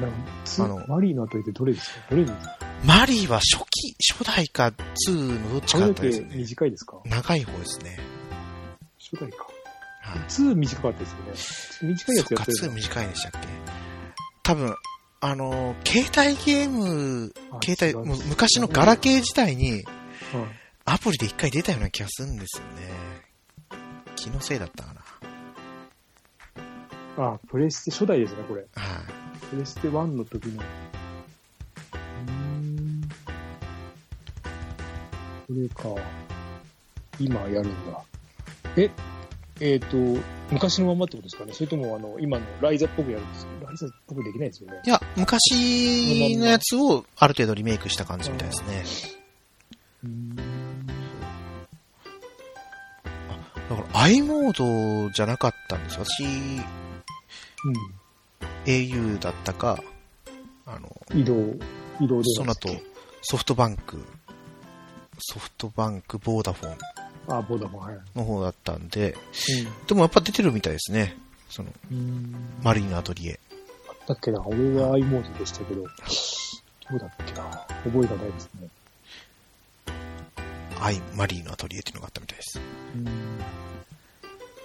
[0.00, 0.12] なん
[0.44, 2.00] つあのマリーの後ってどれですか？
[2.10, 2.58] どれですか？
[2.84, 4.72] マリーは初期、初代か
[5.08, 6.36] 2のどっちかだったですよね。
[6.36, 6.98] 短いですか？
[7.04, 7.98] 長い方ですね。
[8.98, 9.46] 初代か。
[10.02, 10.18] はい。
[10.28, 11.12] 2短かったです
[11.82, 11.94] よね。
[11.94, 13.48] 短いやつやってるか、2の短いんでしたっけ？
[14.42, 14.74] 多分、
[15.26, 19.84] あのー、携帯ゲーム、あ携帯、もう昔のガラケー時代に、うん
[20.86, 22.92] アプリで一回出たような気がするんですよね。
[24.16, 24.92] 気のせいだったか
[27.16, 27.26] な。
[27.32, 28.60] あ、プレステ初代ですね、これ。
[28.60, 28.70] はい。
[29.48, 30.62] プレステ1の時の。
[30.62, 33.08] うーん。
[35.46, 36.02] これか。
[37.18, 38.02] 今やるんだ。
[38.76, 38.90] え、
[39.60, 39.96] えっ、と、
[40.50, 41.52] 昔のままってことですかね？
[41.52, 44.80] それとも、あの、今のライザっぽくやるんですかライザっぽくできないですよね。
[44.84, 48.84] いや、昔のやつをある程度リメイクした感じみたいですね。
[50.02, 50.36] うーん。
[50.36, 50.42] だ
[53.76, 56.04] から i モードじゃなかったんですよ。
[56.04, 56.24] 私、
[58.66, 59.80] au だったか、
[60.66, 61.18] あの、うん。
[61.20, 61.34] 移動、
[62.00, 62.24] 移動で。
[62.34, 62.68] その後、
[63.22, 64.04] ソフトバンク、
[65.18, 66.78] ソフトバンク、ボーダフォン
[67.28, 67.98] あ、ボーダフォン、はい。
[68.14, 69.16] の方だったんで、
[69.86, 71.16] でもやっぱ出てるみたいですね。
[71.48, 72.34] その、うん。
[72.62, 73.40] マリーのアトリエ。
[73.88, 75.88] あったっけな俺は i モードでしたけど、ど
[76.96, 77.44] うだっけな
[77.84, 78.68] 覚えがないですね。
[80.80, 82.60] アイ、マリーのアトリエっていうのがあったみたいです。
[82.94, 83.04] うん。
[83.04, 83.10] だ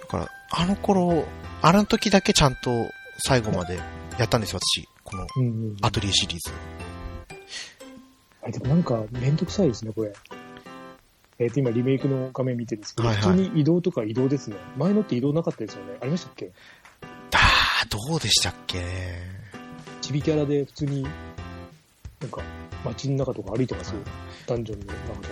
[0.08, 1.24] から、あの頃、
[1.62, 2.70] あの時だけちゃんと
[3.18, 3.80] 最後まで
[4.18, 4.86] やったんですよ、私。
[5.04, 5.76] このうんうん。
[5.80, 6.52] アトリエシリーズ。
[8.42, 10.12] あでもなんか、めんどくさいですね、これ。
[11.40, 14.56] えっ、と、今、リメイクの画面見てるんですけど、はいはい普通に移動とか移動ですね。
[14.76, 15.96] 前のって移動なかったですよね。
[16.00, 16.52] ありましたっけ？
[17.34, 18.78] あー、どうでしたっけ？
[18.78, 19.40] ね。
[20.02, 21.08] ちびキャラで普通に、な
[22.26, 22.42] んか、
[22.84, 23.94] 街の中とか歩いてます？
[23.94, 24.00] よ。
[24.46, 25.28] ダンジョンの中と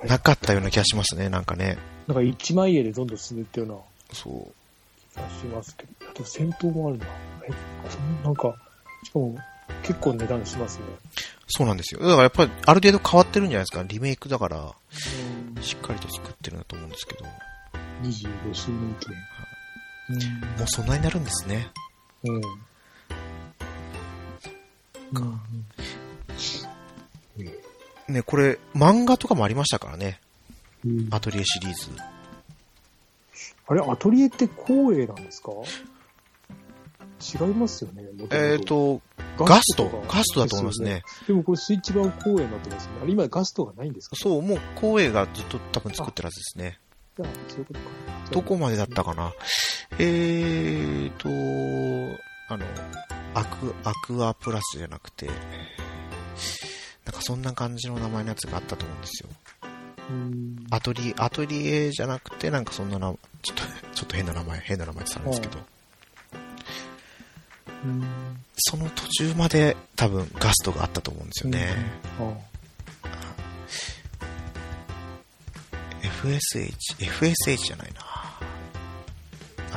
[0.00, 0.06] か。
[0.06, 1.76] なかったような気がしますね、なんかね。
[2.06, 3.76] なんか一枚絵でどんどん進んでいったような
[4.12, 4.52] そう。
[5.12, 5.90] 気がしますけど。
[6.08, 7.06] あと戦闘もあるな。
[7.48, 7.50] え、
[8.24, 8.56] なんか、
[9.02, 9.36] しかも
[9.82, 10.84] 結構値段しますね。
[11.48, 12.00] そうなんですよ。
[12.00, 13.84] だからやっぱりある程度変わってるんじゃないですか。
[13.86, 14.72] リメイクだから、うん。
[15.62, 17.24] しっかりと作ってるんだと思うんですけど。
[18.02, 19.18] 25周年記念。
[20.58, 21.70] もうそんなになるんですね。
[22.24, 22.36] うん。
[22.36, 22.42] うん。
[22.42, 22.48] か
[27.38, 27.42] う
[28.10, 28.14] ん。
[28.14, 30.20] ね、これ、漫画とかもありましたからね。
[30.84, 31.90] うんアトリエシリーズ。
[33.68, 35.52] あれ、アトリエって光栄なんですか？
[37.22, 39.00] 違いますよね、えっ、と、
[39.38, 40.04] ガスト？
[40.08, 41.04] ガストだと思いますね。
[41.26, 42.92] でもこれスイッチ版光栄になってますね。
[43.02, 44.16] あれ今ガストがないんですか？
[44.16, 46.78] そう、もう光栄がずっと多分作ってるはずですね。
[47.16, 47.86] じゃあ、そういうことか。
[48.30, 49.32] どこまでだったかな？
[49.98, 51.28] えーと、
[52.48, 52.64] あの、
[53.34, 55.36] アク、アクアプラスじゃなくて、なん
[57.14, 59.28] かそんな感じの名前のやつがあったと思うんですよ。
[60.10, 60.56] うん。
[60.70, 63.12] アトリ、アトリエじゃなくて、なんかそんなな、
[63.42, 63.62] ちょっと、
[63.94, 65.64] ちょっと変な名前、変な名前って言ったんですけど、うん。
[68.56, 71.68] その途中まで多分ガストがあったと思うんですよね。
[72.18, 72.52] あ
[76.02, 78.02] FSH、FSH じゃないな。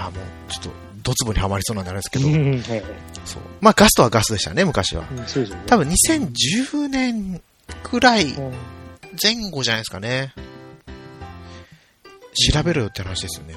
[0.07, 0.69] あ、もう、ちょっと、
[1.03, 2.83] ドツボにはまりそうなんであれですけど、うんはいはい。
[3.25, 3.41] そう。
[3.61, 5.07] まあガストはガストでしたね、昔は。
[5.09, 5.23] うんね。
[5.67, 7.41] 多分2010年
[7.83, 8.53] くらいうん
[9.21, 10.33] 前後じゃないですかね。
[12.51, 13.55] 調べろよって話ですよね。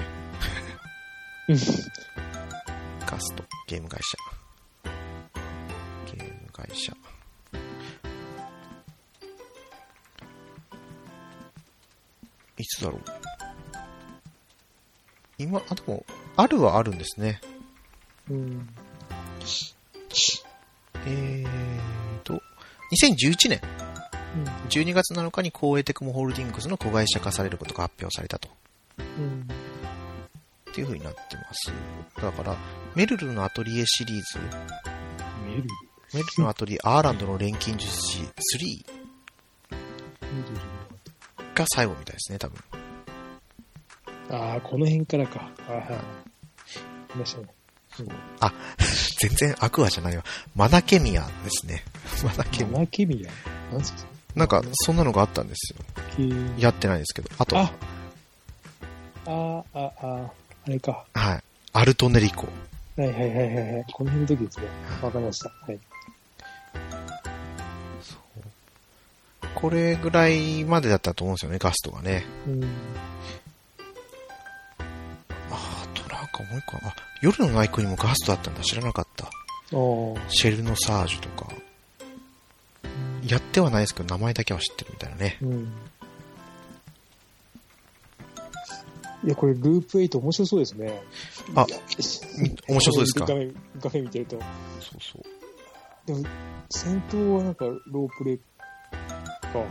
[1.49, 1.57] うん
[3.05, 4.28] ガスト、ゲーム会社。
[6.69, 6.93] ゲーム会社。
[12.69, 13.01] つだろう。
[15.37, 16.05] 今、あ、でも、
[16.35, 17.41] あるはあるんですね。
[18.29, 18.69] うん。
[21.05, 21.47] えー
[22.23, 22.33] と、
[22.91, 23.61] 2011年
[24.69, 28.49] 12月7日に光栄テクモホールディングスの子会社化されることが発表されたと。
[28.99, 29.47] うん。
[30.69, 31.71] っていう風になってます。
[32.21, 32.55] だから、
[32.95, 34.39] メルルのアトリエシリーズ、
[35.47, 35.88] メルル？
[36.13, 38.83] メルルのアトリエアーランドの錬金術師3
[39.71, 39.77] メ
[40.27, 40.79] ルル。
[41.53, 42.57] が最後みたいですね、多分。
[44.31, 45.49] ああ、この辺からか。
[45.67, 45.83] あはい。
[47.15, 47.47] いましたね。
[48.39, 48.53] あ、
[49.19, 50.23] 全然アクアじゃないわ。
[50.55, 51.83] マナケミアですね。
[52.23, 53.27] マナケミマナケミ
[53.71, 53.73] ア？
[53.73, 54.03] なんすか
[54.35, 54.39] ア。
[54.39, 55.83] なんか、そんなのがあったんですよ。
[56.15, 57.29] けやってないですけど。
[57.37, 57.71] あと、あ
[59.25, 60.31] あ、あ、あ、
[60.65, 61.05] あれか。
[61.13, 61.43] はい。
[61.73, 62.47] アルトネリコ。
[62.95, 63.85] はいはいはいはいはい。
[63.93, 64.67] この辺の時ですね。
[65.01, 65.49] わかりました。
[65.49, 65.79] はい。
[69.61, 72.25] これぐらいまでだったと思うんですよね、ガストがね。
[72.47, 72.63] うん。
[75.49, 78.61] あとなんかもう一個、あ、夜のナイクにもガストだったんだ。
[78.61, 79.29] 知らなかった。
[80.29, 81.51] シェルノサージュとか。
[83.27, 85.37] やってはないですけど、名前だけは知ってるみたいなね。
[85.41, 85.71] うん。
[89.25, 91.03] いや、これ、ループ8面白そうですね。
[91.53, 91.67] あ
[92.69, 93.25] 面白そうですか？
[93.25, 94.39] 画面、画面見てると。
[94.79, 95.23] そうそう。
[96.05, 96.23] でも、
[96.69, 98.39] 戦闘はなんか、ロープレイ
[99.53, 99.63] か。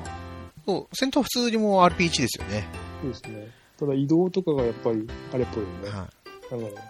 [0.66, 2.66] そう、戦闘は普通にもう RPG ですよね。
[3.02, 3.48] そうですね。
[3.78, 5.88] ただ、移動とかがやっぱり、あれっぽいよね。
[5.90, 6.08] は
[6.50, 6.82] あの、なんだっ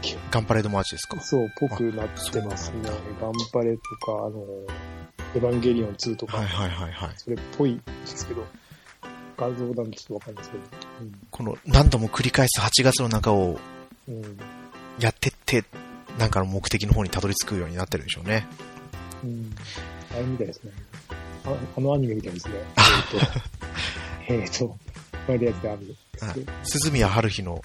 [0.00, 0.10] け。
[0.12, 0.16] い。
[0.30, 1.20] ガンパレードマーチですか？
[1.20, 2.80] そう、ぽくなってますね。
[3.20, 4.44] ガンパレとか、あの、
[5.34, 7.10] エヴァンゲリオン2とか、はいはいはいはい。
[7.16, 8.46] それっぽいですけど、
[9.36, 10.64] 画像なんでちょっとわかんないですけど。
[11.30, 13.58] この何度も繰り返す8月の中を
[14.08, 14.24] うん。
[14.24, 14.38] うん。
[14.98, 15.64] やってって、
[16.18, 18.46] なんかの目的の方にたどり着くようになってるんでしょうね。
[19.24, 19.54] うん。
[20.12, 20.70] あれみたいですね。
[21.46, 22.54] ああのアニメみたいですね。
[24.28, 25.96] えっと、えっと、これでやってある。
[26.20, 27.62] はい鈴宮春日の、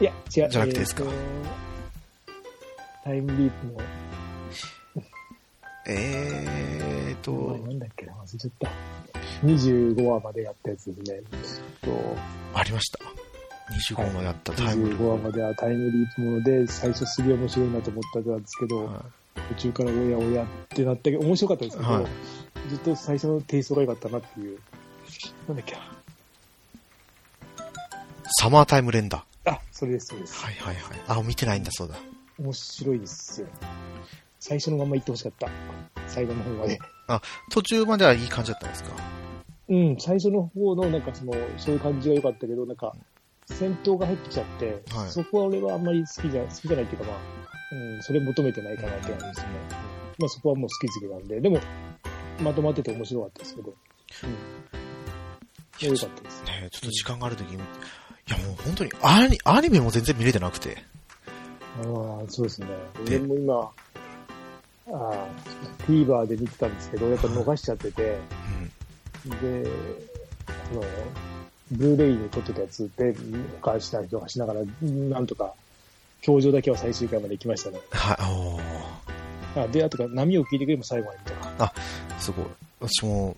[0.00, 0.48] いや、違う。
[0.48, 1.04] じゃなくてですか？
[3.04, 3.80] タイムリープの、
[5.86, 8.70] えーと、なんだっけな、忘れちゃった。
[9.44, 11.16] 25話までやったやつですね。
[11.16, 11.22] えっ
[11.82, 12.16] と、
[12.54, 12.98] ありました。
[13.96, 19.04] 25のやったタイムリー25話まではタイムリープもので、最初すげえ面白いなと思ったんですけど、は
[19.48, 22.04] 途中からおやおやってなったけど、面白かったですけど、はい
[22.68, 24.58] ずっと最初のテイストが良かったなっていう。
[25.48, 25.78] なんだっけな。
[25.78, 25.82] い
[28.38, 30.34] サマータイムレンダあ、それです、そうです。
[30.42, 30.46] ー。
[30.46, 31.20] はいはいはい。
[31.20, 31.96] あ、見てないんだそうだ。
[32.38, 33.46] 面白いですよ。
[34.40, 35.48] 最初のまま行ってほしかった。
[36.08, 36.78] 最後の方まで。
[37.50, 38.90] 途中まではいい感じだったんですか？
[39.68, 42.92] うん、最初の方のなんかその、そういう感じが良かったけど、なんか、
[43.46, 47.18] 戦闘が入ってきちゃって、はいそこは俺はあんまり好きじゃ、好きじゃないっていうかまあ、
[47.72, 49.46] うん、それ求めてないかなって感じですね。
[50.18, 51.60] まあそこはもう好き好きなんで、でも、
[52.40, 53.74] まとまってて面白かったですけど、
[54.24, 54.26] う
[55.86, 55.88] ん。
[55.88, 56.44] 良かったです。
[56.44, 57.58] ねちょっと時間があるときに、い
[58.28, 60.78] やもう本当にアニ、アニメも全然見れてなくて。
[61.78, 61.84] ああ、
[62.28, 62.66] そうですね。
[63.04, 63.70] で俺も今、あ
[64.88, 65.26] あ、
[65.86, 68.18] TVer で見てたんですけど、やっぱ逃しちゃってて、
[69.24, 69.62] うん。
[69.64, 69.70] で、
[70.46, 70.82] あの、
[71.72, 73.14] ブルーレイに撮ってたやつで、
[73.62, 75.54] 保管したりとかしながら、なんとか、
[76.26, 77.80] 表情だけは最終回まで行きましたね。
[77.90, 79.21] はい、おー
[79.56, 81.74] あで、あとか、波を聞いてくれも最後まで見たか。
[82.18, 82.46] すごい。
[82.80, 83.36] 私も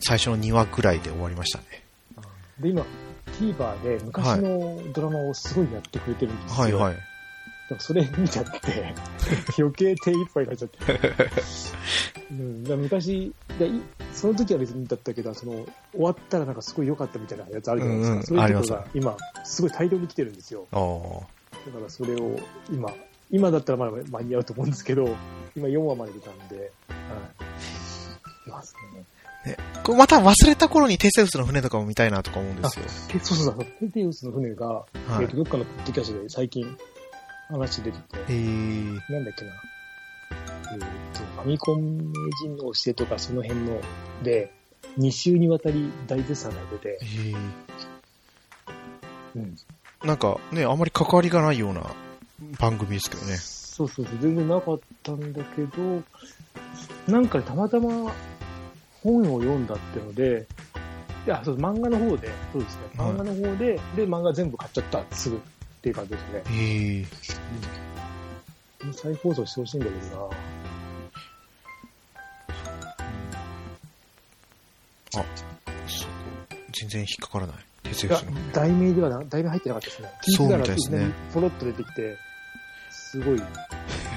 [0.00, 1.64] 最初の2話ぐらいで終わりましたね。
[2.60, 2.84] で、今、
[3.38, 6.58] TVer で昔のドラマをすごいやってくれてるんですよ。
[6.58, 6.94] はいはい。
[6.94, 8.94] だからそれ見ちゃって、
[9.58, 10.78] 余計手一杯になっちゃって。
[12.30, 15.52] うん、だ昔で、いその時は別にだったけど、その、
[15.92, 18.12] 終わったらなんかすごい良かったみたいなやつあるじゃないですか。
[18.12, 20.66] うんうんそういうとが今、すごい大量に来てるんですよ。
[20.72, 22.38] おだからそれを
[22.70, 22.92] 今、
[23.30, 25.16] 今だったらまだ間に合うと思うんですけど、
[25.56, 28.50] 今4話まで出たんで、はい。
[28.50, 29.04] ますね。
[29.84, 32.84] これまた忘れた頃にテセウスの船とかも見たいなとか思うんですよ。
[32.84, 34.86] でそうそうそう、テテウスの船が、は
[35.20, 36.76] いえっとどっかのポッドキャストで最近
[37.48, 39.52] 話出てて、えー、なんだっけな。
[40.72, 40.86] えっ、と、
[41.36, 42.12] ファミコン名
[42.42, 43.80] 人の教えとかその辺の
[44.24, 44.52] で、
[44.98, 47.36] 2週にわたり大絶賛されてえて、ー、
[49.36, 49.56] うん。
[50.04, 51.94] なんかね、あんまり関わりがないような
[52.58, 53.36] 番組ですけどね。
[53.36, 56.02] そうそうそう、全然なかったんだけど、
[57.08, 58.12] なんかたまたま
[59.02, 60.46] 本を読んだってので、
[61.26, 65.38] いや、そう漫画の方で、そうですね、はい漫画の方で、で、漫画全部買っちゃった、すぐっ
[65.82, 66.42] ていう感じですね。
[66.46, 67.06] えー、
[68.86, 70.02] うん、再放送してほしいんだけどな
[75.10, 75.24] そう
[76.72, 77.56] 全然引っかからない。
[77.84, 80.10] テセいやウスの船。、題名ではな、題名入ってなかったですね。
[80.22, 82.18] そうみたいですねポロッと出てきて、
[83.22, 83.42] すごい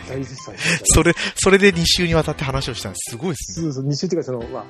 [0.09, 3.11] 大絶賛してた それ、それで2週にわたって話をしたんです。
[3.11, 3.63] すごいですね。
[3.65, 4.65] そうそう、2週っていうか、その、まあ、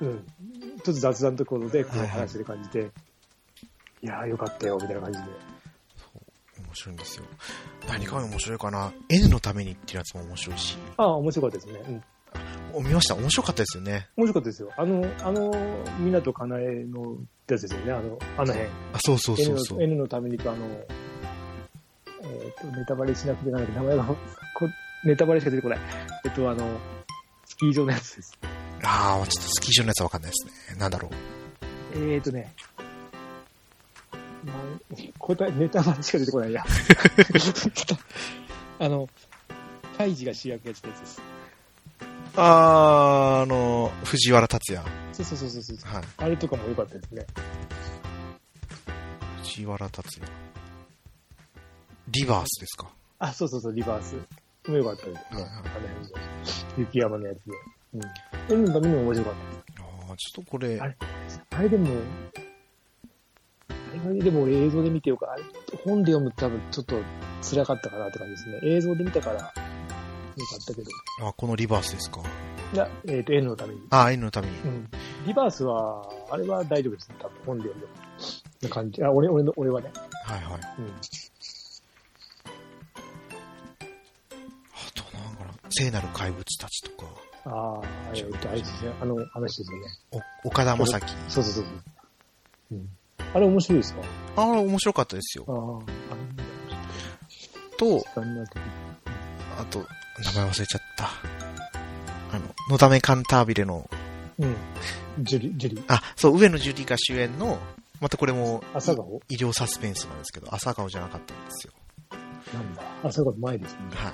[0.00, 2.90] うん、ちょっと雑談のところでこうはいはい話してる感じで、
[4.02, 5.24] いやーよかったよ、みたいな感じで。
[6.64, 7.24] 面白いんですよ。
[7.88, 10.78] 何が面白いかな ?N のためにっていうやつも面白いし。
[10.96, 11.82] ああ、面白かったですね。
[11.88, 12.02] うん。
[12.74, 13.14] お見ました？
[13.14, 14.08] 面白かったですよね。
[14.16, 14.70] 面白かったですよ。
[14.78, 15.52] あの、あの、
[15.98, 17.16] 港かなえの
[17.48, 17.92] やつですよね。
[17.92, 18.64] あの、あの辺。
[18.94, 19.82] あ、そうそうそうそ N のう。
[19.82, 20.66] N のためにと、あの、
[22.22, 24.04] えっ、と、ネタバレしなくてなんだっけ、名前が、
[24.54, 24.68] こ
[25.04, 25.78] ネタバレしか出てこない。
[26.24, 26.78] えっと、あの、
[27.46, 28.38] スキー場のやつです。
[28.84, 30.78] ああ、ちょっとスキー場のやつはわかんないですね。
[30.78, 31.12] なんだろう。
[31.94, 32.52] えっ、とね、
[34.44, 34.80] なん
[35.18, 36.64] 答え、ネタバレしか出てこないや。
[38.78, 39.08] あの、
[39.96, 41.22] カイジが主役やつのやつです。
[42.36, 44.84] あー、あの、藤原達也。
[45.12, 45.94] そうそうそうそうそう。
[45.94, 46.04] はい。
[46.18, 47.26] あれとかも良かったですね。
[49.42, 50.51] 藤原達也。
[52.12, 52.88] リバースですか？
[53.18, 54.16] あ、そうそうそう、リバース。
[54.68, 55.22] も良かったですね。
[55.30, 56.14] あの辺で。
[56.76, 57.52] 雪山のやつで。
[57.94, 58.60] うん。
[58.60, 59.34] N のためにも面白かっ
[59.76, 59.82] た。
[59.82, 60.96] ああ、ちょっとこれ、あれ
[61.56, 61.88] あれでも、
[63.70, 65.42] あれでも俺映像で見てよか、あれ
[65.84, 66.96] 本で読むと多分ちょっと
[67.42, 68.60] 辛かったかなって感じですね。
[68.76, 69.54] 映像で見たからよかっ
[70.66, 70.90] たけど。
[71.26, 72.20] あ、このリバースですか？
[72.74, 73.80] いや、えっ、と、N のために。
[73.90, 74.58] あー、N のために。
[74.60, 74.88] うん。
[75.26, 77.16] リバースは、あれは大丈夫ですね。
[77.20, 77.92] 多分本で読んでも。
[78.62, 79.02] な感じ。
[79.02, 79.90] あ、俺、俺の、俺はね。
[80.24, 80.60] はいはい。
[80.78, 80.92] うん。
[85.72, 87.10] 聖なる怪物たちとか、
[87.44, 87.82] ああ、
[88.14, 88.92] えっ、と、あれですね。
[89.00, 89.86] あの話ですよね。
[90.44, 91.00] お岡田将生。
[91.28, 91.82] そうそうそうそう。
[92.72, 92.88] うん。
[93.34, 94.02] あれ面白いですか？
[94.36, 95.44] ああ、面白かったですよ。
[95.48, 98.04] ああ、あと、
[99.58, 99.78] あと、
[100.22, 101.08] 名前忘れちゃった。
[102.36, 103.88] あの、のだめカンタービレの、
[104.38, 104.56] うん。
[105.20, 105.84] ジュリ、ジュリ。
[105.88, 107.58] あ、そう、上野樹里が主演の、
[108.00, 109.20] またこれも、朝顔？
[109.28, 111.72] 医療サスペンスなんですけど、朝顔じゃなかったんですよ。
[112.54, 112.82] なんだ。
[113.02, 113.78] 朝顔前ですね。
[113.94, 114.12] はい。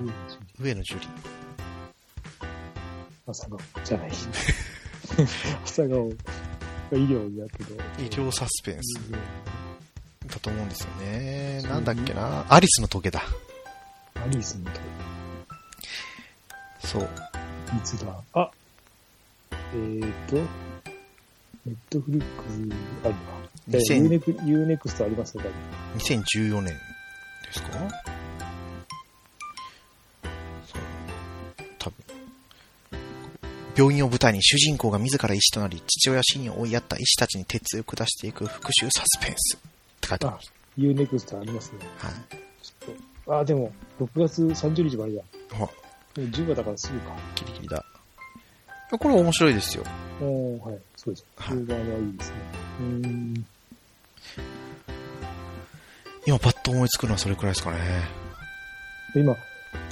[0.00, 0.12] うん
[0.64, 1.08] 上野樹里。
[3.26, 4.10] 朝顔じゃない。
[5.64, 6.14] 朝顔が
[6.92, 7.74] 医療だけど。
[8.02, 11.62] 医療サスペンスうんだと思うんですよね。
[11.62, 12.44] なんだっけな？
[12.48, 13.22] アリスの棘だ。
[14.14, 14.70] アリスの
[16.80, 17.02] そう。
[17.02, 18.12] といつだ？
[18.34, 18.50] あ
[19.72, 20.42] えーと、ネ
[21.72, 23.20] ットフリックスあるか。
[23.68, 25.44] ユー2000ネク、ユーネクストありますか
[25.96, 28.13] 2014年ですか？
[33.76, 39.60] 病院を舞台に主人公が自ら医師となり、父親死に追いやった医師たちに鉄槌を下していく復讐サスペンスっ
[40.00, 40.52] て書いてます。
[40.76, 41.78] ユーネクストありますね。
[41.98, 42.12] はい。
[42.62, 42.94] ちょっ
[43.26, 43.36] と。
[43.36, 45.22] あ、でも、6月30日までだ。
[45.52, 45.70] ほら、も
[46.16, 47.16] う10話だからすぐか。
[47.36, 47.84] ギリギリだ。
[48.90, 49.84] これ面白いですよ。
[50.20, 50.78] おーはい。
[50.96, 51.26] そうです。
[51.36, 52.36] はい評判はいいですね。
[52.80, 53.46] うーん。
[56.26, 57.78] 今パッと思いつくのはそれくらいですかね。
[59.14, 59.40] で今、まあ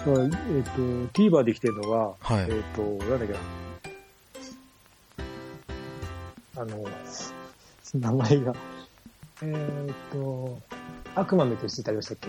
[0.06, 0.80] えっ、と、
[1.12, 3.38] TVer できてるのが、はいえっ、と、なんだっけな。
[6.56, 6.84] あの、
[7.94, 8.54] 名前が、
[9.42, 10.58] えっ、と、
[11.14, 12.28] 悪魔の教室ってありましたっけ？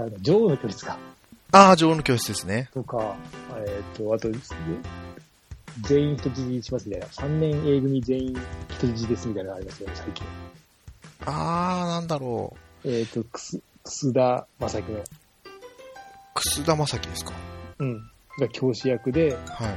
[0.00, 0.98] 違うな、女王の教室か。
[1.52, 2.70] ああ、女王の教室ですね。
[2.72, 3.16] とか、
[3.56, 4.28] えっ、と、あと、
[5.82, 7.06] 全員人質にしますみたいな。
[7.08, 8.36] 3年 A 組全員
[8.78, 10.26] 人質ですみたいなのがありますよね、最近。
[11.26, 12.88] ああ、なんだろう。
[12.90, 15.04] えっ、と、くす、楠田正樹の、
[16.34, 17.32] 楠田正樹ですか？
[17.78, 19.72] うん、が教師役で、はい。
[19.72, 19.76] っ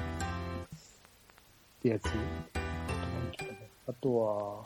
[1.83, 2.05] てやつ。
[3.89, 4.63] あとは、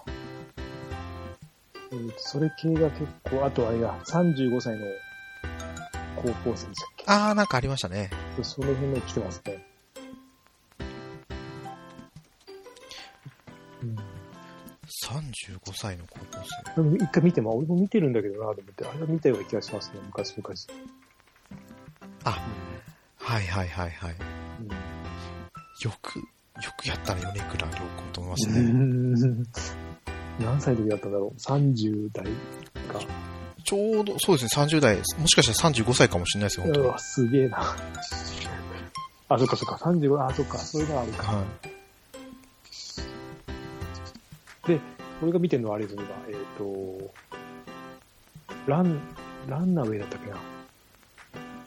[1.92, 4.86] えーと、それ系が結構、あとあれが、35歳の
[6.16, 7.06] 高校生でしたっけ？
[7.08, 8.10] ああ、なんかありましたね。
[8.42, 9.64] その辺も来てますね。
[13.84, 13.96] うん。
[15.04, 16.26] 35歳の高校
[16.76, 16.82] 生。
[16.82, 20.50] でも一回見ても、俺も見てるんだけどなと思って、あれは見たような気がしますね、昔々。
[22.24, 22.44] あ、
[23.20, 24.16] はいはいはいはい。
[24.62, 24.70] うん
[25.84, 26.22] よく、
[26.64, 28.60] よくやったね、米倉涼子と思いますうね。
[28.62, 29.14] ん
[30.40, 32.26] 何歳の時だったんだろう ?30 代
[32.92, 33.00] か。
[33.64, 36.86] ちょうど、そうですね、30代、もしかしたら35歳かもしれないですよ、本当に。
[36.88, 37.76] うわ、すげえな。
[39.30, 41.32] あ、そっかそっか、35、あ、そっか、そういうのがあるか。
[41.32, 41.44] は
[44.68, 44.80] で、
[45.22, 46.16] 俺が見てるのはあれですよ、今。
[46.28, 47.14] えっ、と、
[48.68, 49.00] ラン、
[49.48, 50.36] ランナウェイだったっけな。
[50.36, 50.40] い。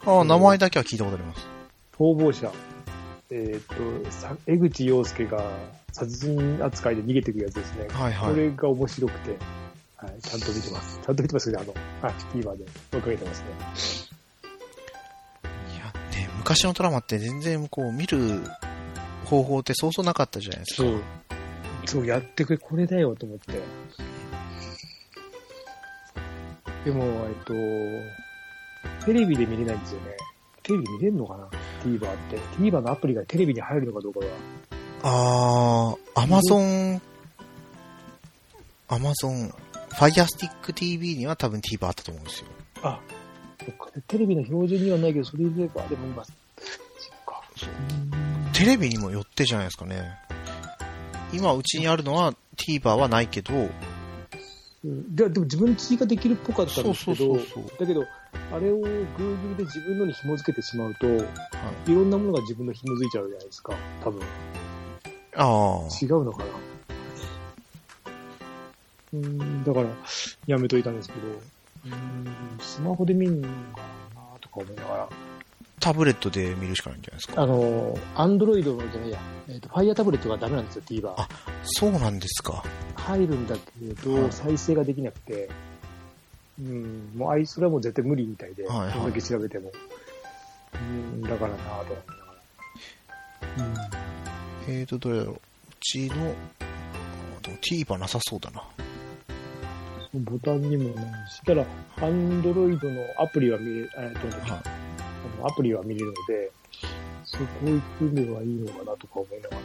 [0.06, 1.46] ああ、名前だけは聞いたことあります。
[1.96, 2.52] 逃亡者。
[3.36, 5.42] えっ、と、さ江口洋介が
[5.90, 7.88] 殺人扱いで逃げていくやつですね。
[7.90, 9.36] はいはいこれが面白くて、
[9.96, 11.00] はい、ちゃんと見てます。
[11.04, 13.48] ちゃんと見てますけど、あの、はい、TVer で追いかけてますね。
[15.74, 18.40] いや、ね、昔のドラマって全然こう、見る
[19.24, 20.88] 方法ってそうそうなかったじゃないですか。
[20.88, 21.02] そう。
[21.86, 23.60] そう、やってくれ、これだよと思って。
[26.84, 30.16] でも、えっと、テレビで見れないんですよね。
[30.62, 31.50] テレビで見れるのかな
[31.84, 32.38] ?TVer って。
[32.58, 34.26] TVer のアプリがテレビに入るのかどうかが。
[35.02, 37.00] ああ、アマゾン
[38.88, 39.52] Amazon
[39.90, 42.46] Fire Stick TV には多分 TVer あったと思うんですよ。
[42.82, 43.00] あ、
[43.64, 43.88] そっか。
[44.08, 46.36] テレビの標準にはないけど、それでは、でも今、そっ
[47.26, 47.42] か。
[48.52, 50.02] テレビにもよってじゃないですかね。
[51.32, 53.52] 今うちにあるのは TVer はないけど、
[54.84, 58.04] うんででも自分追加できるっぽかったんですけど、だけど、
[58.52, 61.24] あれを Google で自分のに紐付けてしまうと、いは
[61.86, 63.74] い、ろんなものが自分の紐付いちゃうじゃないですか。
[64.02, 64.20] 多分。
[65.36, 66.04] ああ。
[66.04, 66.50] 違うのかな。
[69.14, 69.88] うん、だから、
[70.46, 71.20] やめといたんですけど、
[71.86, 73.82] うん、スマホで見るのか
[74.14, 75.08] なとか思いながら、
[75.80, 77.42] タブレットで見るしかないんじゃないですか？
[77.42, 79.18] あの、アンドロイドのじゃないや、
[79.48, 81.14] えっ、と、ファイアタブレットがダメなんですよ、TVer。
[81.16, 81.28] あ
[81.64, 82.62] そうなんですか。
[82.96, 85.50] 入るんだけど、はい再生ができなくて、
[86.58, 89.72] うん、もうあい、それはもう絶対無理みたいで、はいはいどんだけ調べても。
[90.74, 90.76] う
[91.16, 91.92] ん、だからなぁと
[93.56, 93.90] 思いながら。
[94.68, 95.34] えーと、どれだろう。
[95.34, 95.38] う
[95.80, 96.34] ちの、
[97.60, 98.62] TVer なさそうだな。
[100.14, 101.64] うん、ボタンにもないし、ただ、
[102.00, 104.83] アンドロイドのアプリは見れ、えっと、はい
[105.24, 106.50] あのアプリは見れるので、
[107.24, 109.62] そこ行くのはいいのかなとか思いながら。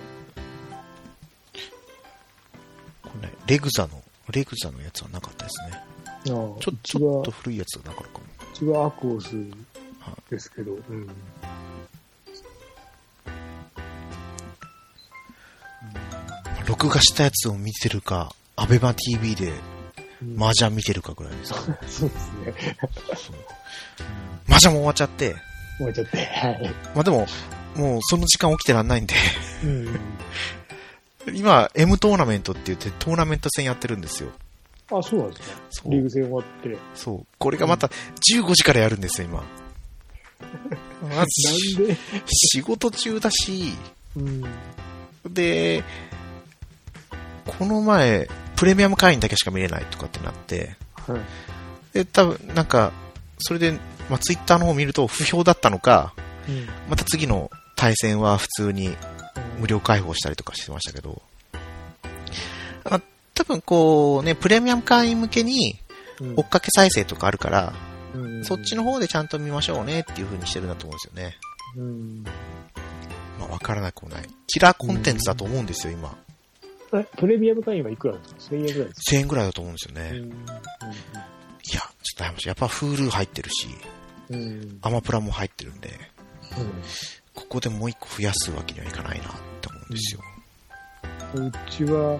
[3.03, 4.01] これね、レグザの、
[4.32, 5.72] レグザのやつはなかったですね。
[5.76, 8.26] ああちょ、うちょっと古いやつがなかったかも。
[8.53, 9.36] うちはアクオス
[10.30, 11.10] ですけど、うん。
[16.68, 19.53] 録画したやつを見てるか、アベマ TV で
[20.22, 21.53] うん麻雀見てるかぐらいです。
[21.99, 22.78] そうですね。
[24.47, 25.36] 麻雀も終わっちゃって、
[25.80, 26.17] 終わっちゃって。
[26.25, 26.75] はい。
[26.93, 27.27] まあでも、
[27.75, 29.15] もうその時間起きてらんないんで、
[29.63, 29.99] うん。
[31.34, 34.30] 今、M トーナメントって言ってトーナメント戦やってるんですよ。
[34.91, 35.57] あ、そうなんですか。
[35.69, 36.77] そうリーグ戦終わって。
[36.95, 37.25] そう。
[37.38, 39.43] これがまた15時からやるんですよ、今。
[41.03, 41.97] ま なんずで？
[42.27, 43.73] 仕事中だし、
[44.15, 44.43] うん。
[45.34, 45.84] で、
[47.45, 51.19] この前、プレミアム会員だけしか見れないとかってなって、はい。
[51.93, 52.91] で、多分なんか、
[53.39, 53.77] それで、
[54.10, 56.14] まあ、ツイッターの方を見ると不評だったのか、
[56.47, 56.68] うん。
[56.89, 58.95] また次の対戦は普通に
[59.60, 61.22] 無料開放したりとかしてましたけど、
[62.86, 63.01] あ
[63.34, 65.80] 多分こうね、プレミアム会員向けに
[66.20, 67.74] うん追っかけ再生とかあるから、
[68.14, 71.38] うんそっちの方でちゃんと見ましょうねっていう風にしてるんだと思うんですよね。
[71.78, 72.24] うん。
[73.39, 74.24] まあわからなくもない。
[74.47, 76.18] キラーコンテンツだと思うんですよ、今。
[76.91, 80.10] え、プレミアム会員はいくらですか ?1000 円ぐらいですか？1000円ぐらいだと思うんですよね。
[80.18, 80.45] うん
[81.72, 83.68] いや、ちょっとやっぱやっぱ Hulu 入ってるし、
[84.30, 84.41] うん。
[84.41, 84.80] うん。
[84.82, 85.89] アマプラも入ってるんで、
[86.57, 86.71] うん
[87.36, 89.27] ここでもう一個増やすわけにはいかないなっ
[89.61, 90.21] て思うんですよ。
[91.36, 92.19] うちは、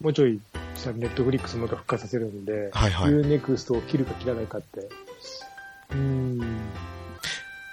[0.00, 0.40] もうちょい、
[0.94, 3.12] ネットフリックスも復活させるんで、はいはい。
[3.12, 4.88] UNEXT を切るか切らないかって。
[5.92, 6.40] うん。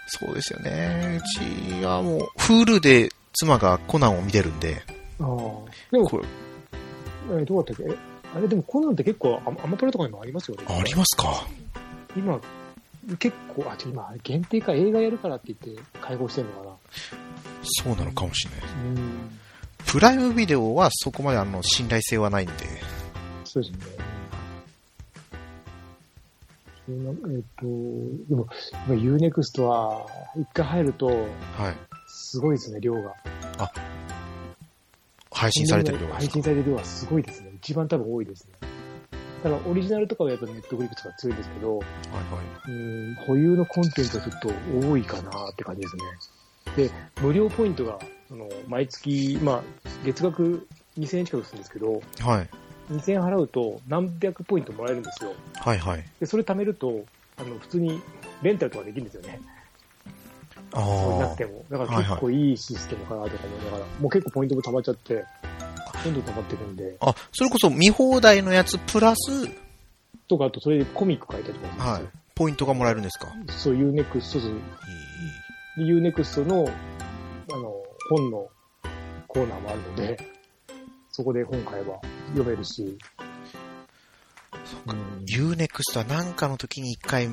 [0.08, 1.22] そうですよね。
[1.22, 4.82] うちはもう、Hulu で妻がコナンを見てるんで、
[5.20, 5.26] ああ。
[5.92, 6.24] でも、これ、
[7.42, 7.94] えどうだったっけ？
[7.94, 7.98] え
[8.36, 10.64] あれでもコナンって結構アマアマプラとかにもありますよね。
[10.68, 11.48] ありますか
[12.16, 12.40] 今、
[13.18, 16.76] 結構、あ、ちょ、今、限定か映画やるからって言って開放してるのかな。
[17.64, 18.62] そうなのかもしれない。
[18.62, 19.40] うん。
[19.86, 22.54] プライムビデオはそこまであの信頼性はないんで、
[23.44, 23.80] そうですね。
[26.88, 26.96] えっ、
[27.60, 27.66] と、
[28.30, 28.48] でも、
[28.88, 31.26] 今 UNEXT は、一回入ると、はい。
[32.08, 33.16] すごいですね、量が。
[35.32, 37.52] 配信されてる量が配信されてる量はすごいですね。
[37.56, 38.54] 一番多分多いですね。
[39.42, 42.72] ただ、オリジナルとかはやっぱネットフリックスが強いですけど、はいはい。
[42.72, 46.04] うん、保有のコンテンツはちょっと多いかなって感じですね。
[46.76, 49.64] で、無料ポイントが、その、毎月、まあ、
[50.06, 50.68] 月額
[50.98, 52.50] 2000円近くするんですけど、はい。
[52.92, 55.34] 2000円払うと何百ポイントもらえるんですよ。
[55.56, 56.04] はいはい。
[56.20, 57.06] で、それ貯めると、
[57.38, 58.02] あの、普通に
[58.42, 59.40] レンタルとかできるんですよね。
[60.74, 61.66] あそうなあくても。
[61.70, 65.26] だから結構いいシステムかなとか思いながら、もう結構ポイントも溜まっちゃって、
[66.04, 69.48] どんどん溜まっていくんで、あ、それこそ見放題のやつプラス、
[70.28, 71.84] とか、あとそれでコミック書いたりとか。
[71.94, 72.04] はい。
[72.36, 73.28] ポイントがもらえるんですか？
[73.50, 74.54] そう、UNEXT、そうそう、
[75.78, 76.70] で UNEXT の、
[77.52, 77.74] あの、
[78.10, 78.48] 本の
[79.28, 80.18] コーナーもあるので、
[81.12, 82.00] そこで本買えば
[82.34, 82.98] 読めるし、
[84.66, 84.94] そうか。
[84.94, 87.28] うん Unext はなんかの時に一回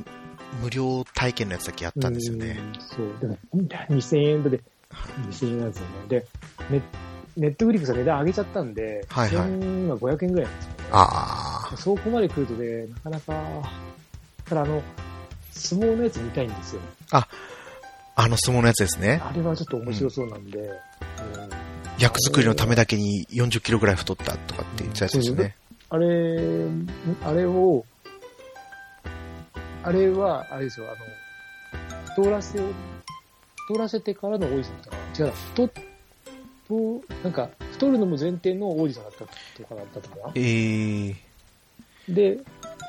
[0.62, 2.58] 無料体験のやつだけやったんですよね。
[2.58, 3.16] うんそう。
[3.20, 3.38] でも、
[3.90, 4.60] 2000円で、
[5.30, 6.08] 2000円なんですよね。
[6.08, 6.26] で、
[6.70, 6.82] ネ
[7.36, 10.76] ネットフリックスは値段上げちゃったんで、はいはい1000今500円ぐらいなんですよね。
[10.92, 11.76] ああ。
[11.76, 13.70] そこまで来るとね、なかなか、
[14.46, 14.82] ただあの、
[15.50, 16.80] 相撲のやつ見たいんですよ。
[18.18, 19.20] あの相撲のやつですね。
[19.22, 20.70] あれはちょっと面白そうなんで、うん
[21.98, 25.56] 役作りのためだけに40キロぐらい太ったとかって言ってたやつですよね。
[25.88, 26.68] あれ、
[27.24, 27.86] あれを、
[29.82, 32.64] あれは、あれですよ、あの、通らせを、
[33.72, 35.95] 通らせてからの多い人だったかな
[36.70, 39.28] 違うな、んか、太るのも前提の王子さんだったと
[39.68, 40.32] かだったかな？
[40.34, 41.14] えー、
[42.08, 42.38] で、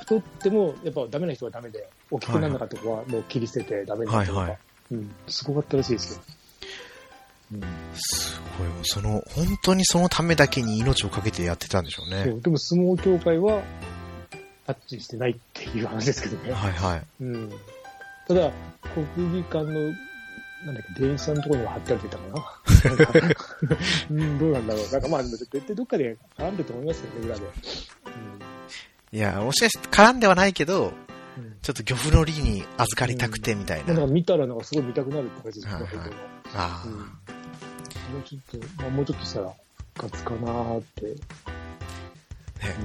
[0.01, 4.59] 太ってもやっぱダメな人はダメで、大きくならなかった子はもう切り捨ててダメになったとか、はいはい
[4.91, 6.21] うん、すごかったらしいですよ。
[7.53, 7.63] うん
[7.93, 12.31] すごい、その、本当にそのためだけに命をかけてやってたんでしょうそね。
[12.31, 13.63] うでも相撲協会は
[14.65, 16.51] タッチしてないっていう話ですけどね。
[16.51, 17.03] はいはい。
[17.21, 17.51] うん、
[18.27, 18.51] ただ、
[19.15, 19.93] 国技館の、
[20.65, 23.27] なんだっけ、電車のところには貼ってあるって言ったか
[23.67, 23.75] な？
[24.09, 24.91] うん、どうなんだろう。
[24.91, 27.41] なんかまあ、絶対どっかで絡んでると思いますよね、裏で。
[29.11, 30.93] いや、もしかして絡んではないけど、
[31.37, 31.43] うん。
[31.43, 33.93] うんちょっと漁夫の利に預かりたくてみたいな。
[33.93, 35.83] なんか見たらなんかすごい見たくなるって感じですね、
[36.55, 39.53] あうんもうちょっと、まあ、もうちょっとしたら
[39.95, 41.15] 復活かなーって。
[42.61, 42.75] あ、ね。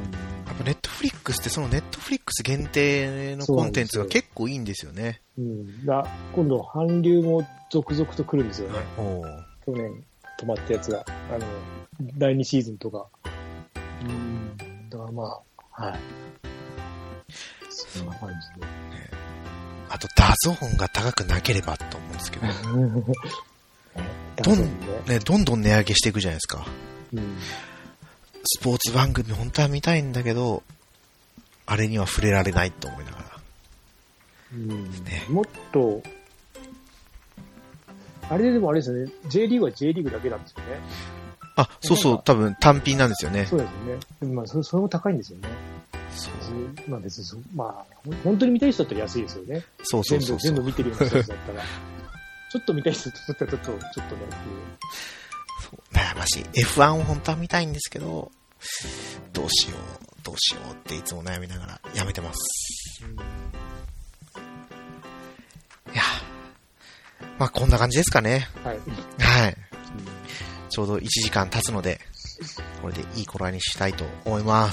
[0.47, 5.21] やっぱネットフリックスってそのネットフリックス限定のコンテンツが結構いいんですよね。
[5.39, 5.45] うん。
[5.45, 5.87] うん。
[5.87, 8.79] だ今度、韓流も続々と来るんですよね。
[9.65, 10.05] 去年
[10.41, 11.05] 止まったやつが。
[11.31, 11.47] あの、
[12.19, 13.07] 第2シーズンとか。
[14.03, 14.57] うん。
[14.91, 15.99] だからまあ、はい。
[17.71, 18.67] そんな感じで。
[19.89, 22.47] あと、ダゾーンが高くなければと思うんですけど、
[24.43, 24.71] どんね。
[25.07, 26.67] ね、どんどん値上げしていくじゃないですか。
[27.13, 27.37] うん。
[28.45, 30.63] スポーツ番組本当は見たいんだけど、
[31.67, 33.25] あれには触れられないと思いながら。
[34.55, 36.03] うんねもっと、
[38.29, 40.81] あれでもあれですよね、J リーグは J リーグだけなんですよね。
[41.57, 43.47] あ、そうそう、多分単品なんですよね。
[43.47, 44.01] そうですよね。
[44.21, 45.49] でもまあそれ、それも高いんですよね。
[46.15, 49.63] そうまあ別にそ、まあ、本当に見たい人だったら安いですよね。
[49.83, 50.53] そうそう全部、そうそう。
[50.53, 51.63] 全部見てるような人だったら。
[52.53, 54.19] ちょっと見たい人だったらちょっと、ちょっとね、っていう
[56.33, 56.45] しい。
[56.65, 58.31] F1 を本当は見たいんですけど、
[59.33, 59.81] どうしよう、
[60.23, 63.05] どうしようっていつも悩みながらやめてます。
[65.93, 66.03] いや、
[67.39, 68.49] まあこんな感じですかね。
[68.65, 68.79] はい。
[69.19, 69.57] はい。
[70.71, 72.01] ちょうど1時間経つので、
[72.81, 74.71] これでいい頃合いにしたいと思いま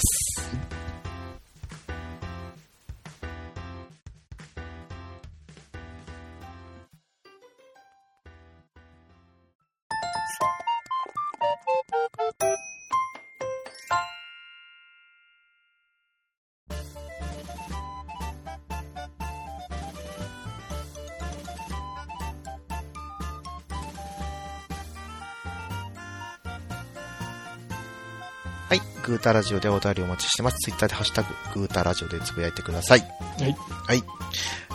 [29.20, 30.56] ータラジオでお便りお待ちしてます。
[30.56, 33.00] ツイッターでハッシュタグ、グータラジオでつぶやいてください。
[33.00, 33.56] はい。
[33.86, 34.02] はい。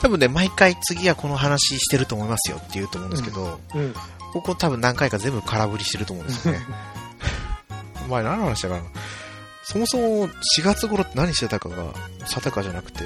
[0.01, 3.93] 多分ね、毎回次はこの話してると思いますよって言うと思うんですけど、うん。
[4.31, 6.59] ここ多分何回か全部空振りしてると思うんですよね。
[8.07, 8.83] 前何の話だかな
[9.63, 10.31] そもそも4
[10.63, 11.93] 月頃って何してたかが
[12.27, 13.03] 定かじゃなくて、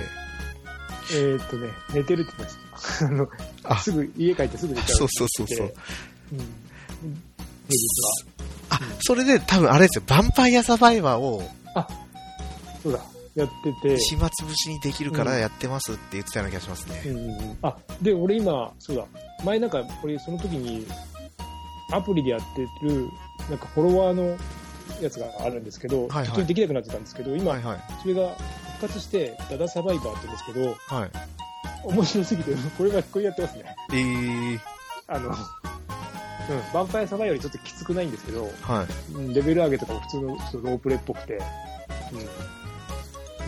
[1.14, 3.06] えーっとね、寝てるって言ってました。
[3.08, 3.30] あの、
[3.64, 4.98] あすぐ、家帰ってすぐ寝ちゃう。
[4.98, 5.74] そうそうそうそう。
[6.34, 6.40] うん。
[7.68, 8.29] 平日
[8.82, 11.88] あ、それで多分あれですよ、ヴァンパイアサバイバーをは。
[12.82, 13.00] そうだ。
[13.36, 13.98] やってて。
[13.98, 17.02] 暇つぶしにできるからやってますって言ってたような気がしますね。
[17.06, 19.06] うんうんうんあ、で、俺今、そうだ。
[19.44, 20.86] 前なんか、俺その時に、
[21.92, 23.10] アプリでやってる、
[23.50, 24.38] なんかフォロワーの
[25.02, 27.80] やつがあるんですけど、はいはいできなくなってたんですけど、今、はいはい。
[28.02, 28.36] それが
[28.80, 31.12] 復活して、ダダサバイバーって言うんですけど、はい。
[31.84, 33.76] 面白すぎて、これはこれやってますね。
[33.94, 34.60] えー、
[35.08, 35.36] あの、
[36.50, 39.14] うん、ヴァンパイアサバイよりちょっときつくないんですけど、はい。
[39.14, 41.40] うんレベル上げとかも普通のちょっとロープレっぽくて、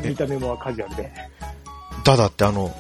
[0.02, 1.12] うん、見た目もカジュアルで。
[2.04, 2.74] ダダってあの、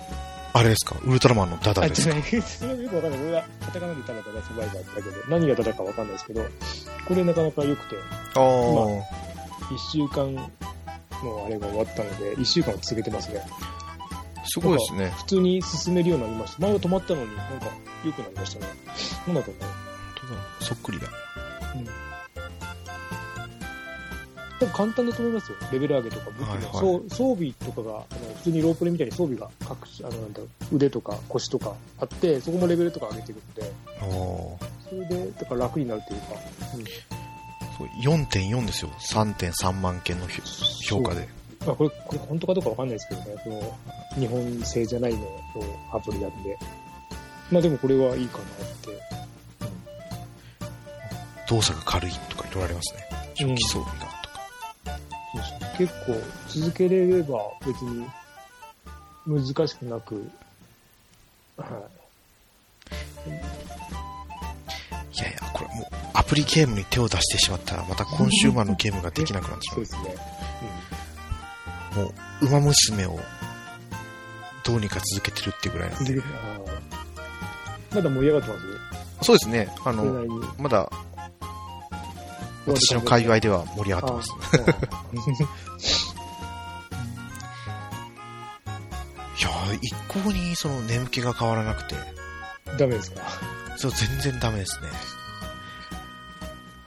[0.53, 0.95] あれですか？
[1.05, 2.15] ウルトラマンのダダあ、ですか？
[2.15, 3.21] 違う、 それはよくわかんない。
[3.21, 6.43] 俺はカタカナでただただサバイバーだけど、何がただかわかんないですけど、
[7.07, 7.95] これなかなか良くて、
[8.35, 9.01] あー。
[9.73, 10.49] 一週間の
[11.45, 13.41] あれが終わったので、一週間は続けてますね。
[14.43, 15.11] すごいですね。
[15.17, 16.61] 普通に進めるようになりました。
[16.63, 17.67] 前は止まったのに、なんか
[18.03, 18.67] 良くなりましたね。
[19.27, 19.63] なんだと思う。
[20.35, 21.07] 本当だそっくりだ。
[21.75, 21.85] うん。
[24.61, 25.57] 多分簡単だと思いますよ。
[25.71, 33.73] レベル上げとか武器の、はいはいそう装備とかが、あの普通にロープレみたいに装備が各種、あの、なんだ腕とか腰とかあって、そこもレベルとか上げていくので、
[34.17, 34.89] おー。
[34.89, 36.27] それで、だから楽になるというか、
[36.75, 36.83] うん
[37.77, 38.91] そう4.4ですよ。
[38.99, 40.41] 3.3万件のひ
[40.85, 41.27] 評価で。
[41.65, 43.77] まあ、これ、これ本当かどうかわかんないですけどね、その、
[44.15, 45.29] 日本製じゃないのの
[45.91, 46.57] アプリなんで。
[47.51, 49.20] まあでもこれはいいかなって。
[51.51, 53.05] 動作が軽いとか言われますね。
[53.37, 54.39] 初期装備がとか。
[55.33, 58.05] そうそう結構続けれれば別に
[59.27, 60.15] 難しくなく、
[61.57, 62.01] はい
[65.13, 70.15] いやいや、これもうアプリゲームに手を出してしまったら、またコンシューマーのゲームができなくなってしそうですね。
[71.95, 72.05] まう。
[72.07, 73.19] もう、馬娘を
[74.63, 76.21] どうにか続けてるっていうぐらいなんで。
[77.93, 78.59] まだ盛り上がってま
[79.21, 79.25] す？
[79.25, 79.75] そうですね。
[79.85, 80.25] あの。
[80.57, 80.89] まだ、
[82.67, 84.31] 私の界隈では盛り上がってます。
[89.39, 91.95] いやー一向にその眠気が変わらなくて、
[92.77, 93.21] ダメですか？
[93.77, 94.87] そう、全然ダメですね。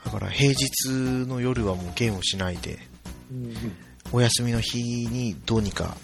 [0.05, 0.89] だから平日
[1.27, 2.79] の夜はもうゲームをしないで、
[4.11, 5.97] お休みの日にどうにか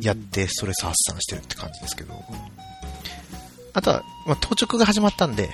[0.00, 2.22] やってストレス発散してるって感じですけど。
[3.74, 5.48] あとは、まあ、当直が始まったんで、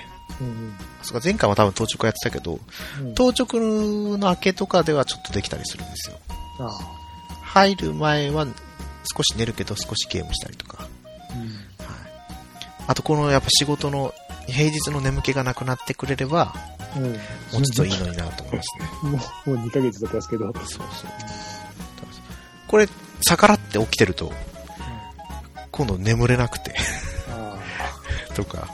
[1.01, 2.59] そうか前回は多分当直やってたけど、
[3.15, 3.47] 当直
[4.17, 6.17] の明けとかではちょっとできたりするんですよ。
[7.41, 8.45] 入る前は
[9.03, 10.87] 少し寝るけど少しゲームしたりとか。
[12.87, 14.13] あとこのやっぱ仕事の
[14.47, 16.55] 平日の眠気がなくなってくれれば、
[16.95, 17.09] うん、も
[17.59, 19.09] うちょっといいのになと思いますね。
[19.11, 20.53] もう、もう2ヶ月経ってますけど。
[20.53, 20.85] そうそう。
[22.67, 22.87] これ、
[23.21, 24.31] 逆らって起きてると、
[25.71, 26.75] 今度眠れなくて
[28.35, 28.67] とか、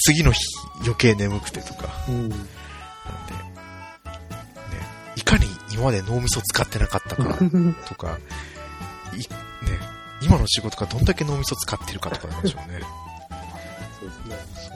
[0.00, 0.40] 次の日
[0.80, 1.88] 余計眠くてとか。
[2.08, 2.46] うん、なんで、ね、
[5.16, 7.38] いかに今まで脳みそ使ってなかったか
[7.86, 8.18] とか、
[9.14, 9.26] いね、
[10.22, 12.80] 今の仕事がどんだけ脳みそ使ってるかとかなんでしょうね。
[13.98, 14.70] そうですね。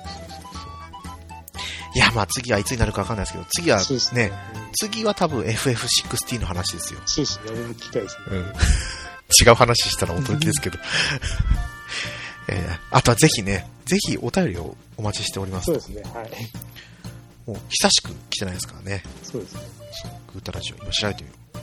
[1.95, 4.33] いや、まあ次はいつになるかわかんないですけど、次はね、ね
[4.77, 7.01] 次は多分 FF16 の話ですよ。
[7.07, 8.22] そうですね、俺も聞きたいですね。
[8.31, 8.53] うん。
[9.41, 10.79] 違う話したら驚きですけど。
[12.95, 15.66] えー、あとはぜひね、ぜひお便りをお待ちしております。
[15.66, 16.30] そうですね、はい。
[17.47, 19.03] もう久しく来てないですからね。
[19.22, 19.61] そうですね。
[20.32, 21.59] グータラジオ、今調べてみよう。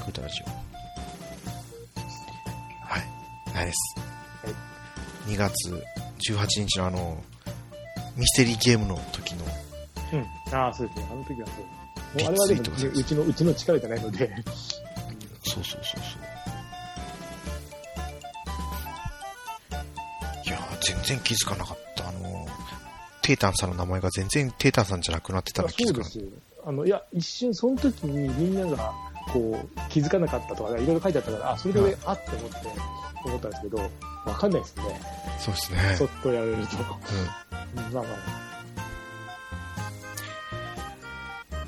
[0.00, 0.46] グータラジオ。
[2.84, 3.96] はい、ないです。
[4.44, 5.30] はい。
[5.30, 5.52] 2月
[6.30, 7.22] 18日のあの、
[8.16, 9.44] ミステリーゲームの時の。
[10.12, 10.54] うん。
[10.54, 11.08] ああ、そうですね。
[11.10, 11.66] あの時はそう。
[12.22, 14.30] もうあれはでも、ね、うちの、うちの力じゃないので。
[15.44, 16.25] そうそうそうそう。
[21.06, 22.08] 然気づかなかった。
[22.08, 22.46] あの、
[23.22, 26.68] テータンさんの名前が全然テータンさんじゃなくなってたの気づかなかった。
[26.68, 28.92] あの、いや、一瞬その時にみんなが、
[29.32, 32.56] こう、気づかなかったとか、いろいろ書いてあったから、あ、それで、あって思って、
[33.24, 33.78] 思ったんですけど、
[34.26, 34.82] わかんないですね。
[35.38, 35.96] そうですね。
[35.96, 36.62] そっとやれると。
[36.62, 37.94] うん。
[37.94, 38.04] まあまあ。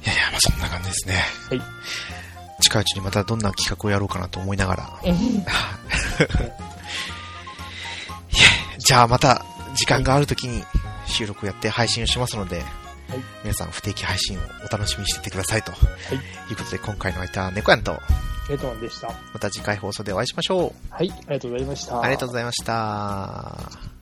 [0.03, 1.15] いやいや、まあそんな感じですね。
[1.51, 1.63] はい。
[2.61, 5.01] 近いうちにまたどんな企画をやろうかなと思いながら。
[8.89, 10.65] じゃあまた時間があるときに
[11.05, 12.67] 収録やって配信をしますので、はい、
[13.45, 15.73] 皆さん不定期配信をお楽しみにしていてくださいと。
[15.73, 16.15] はい。
[16.51, 18.01] いうことで今回の相手は猫やんと、
[18.49, 19.09] レトマンでした。
[19.35, 20.73] また次回放送でお会いしましょう。
[20.89, 22.01] はい、ありがとうございました。
[22.01, 23.98] ありがとうございました。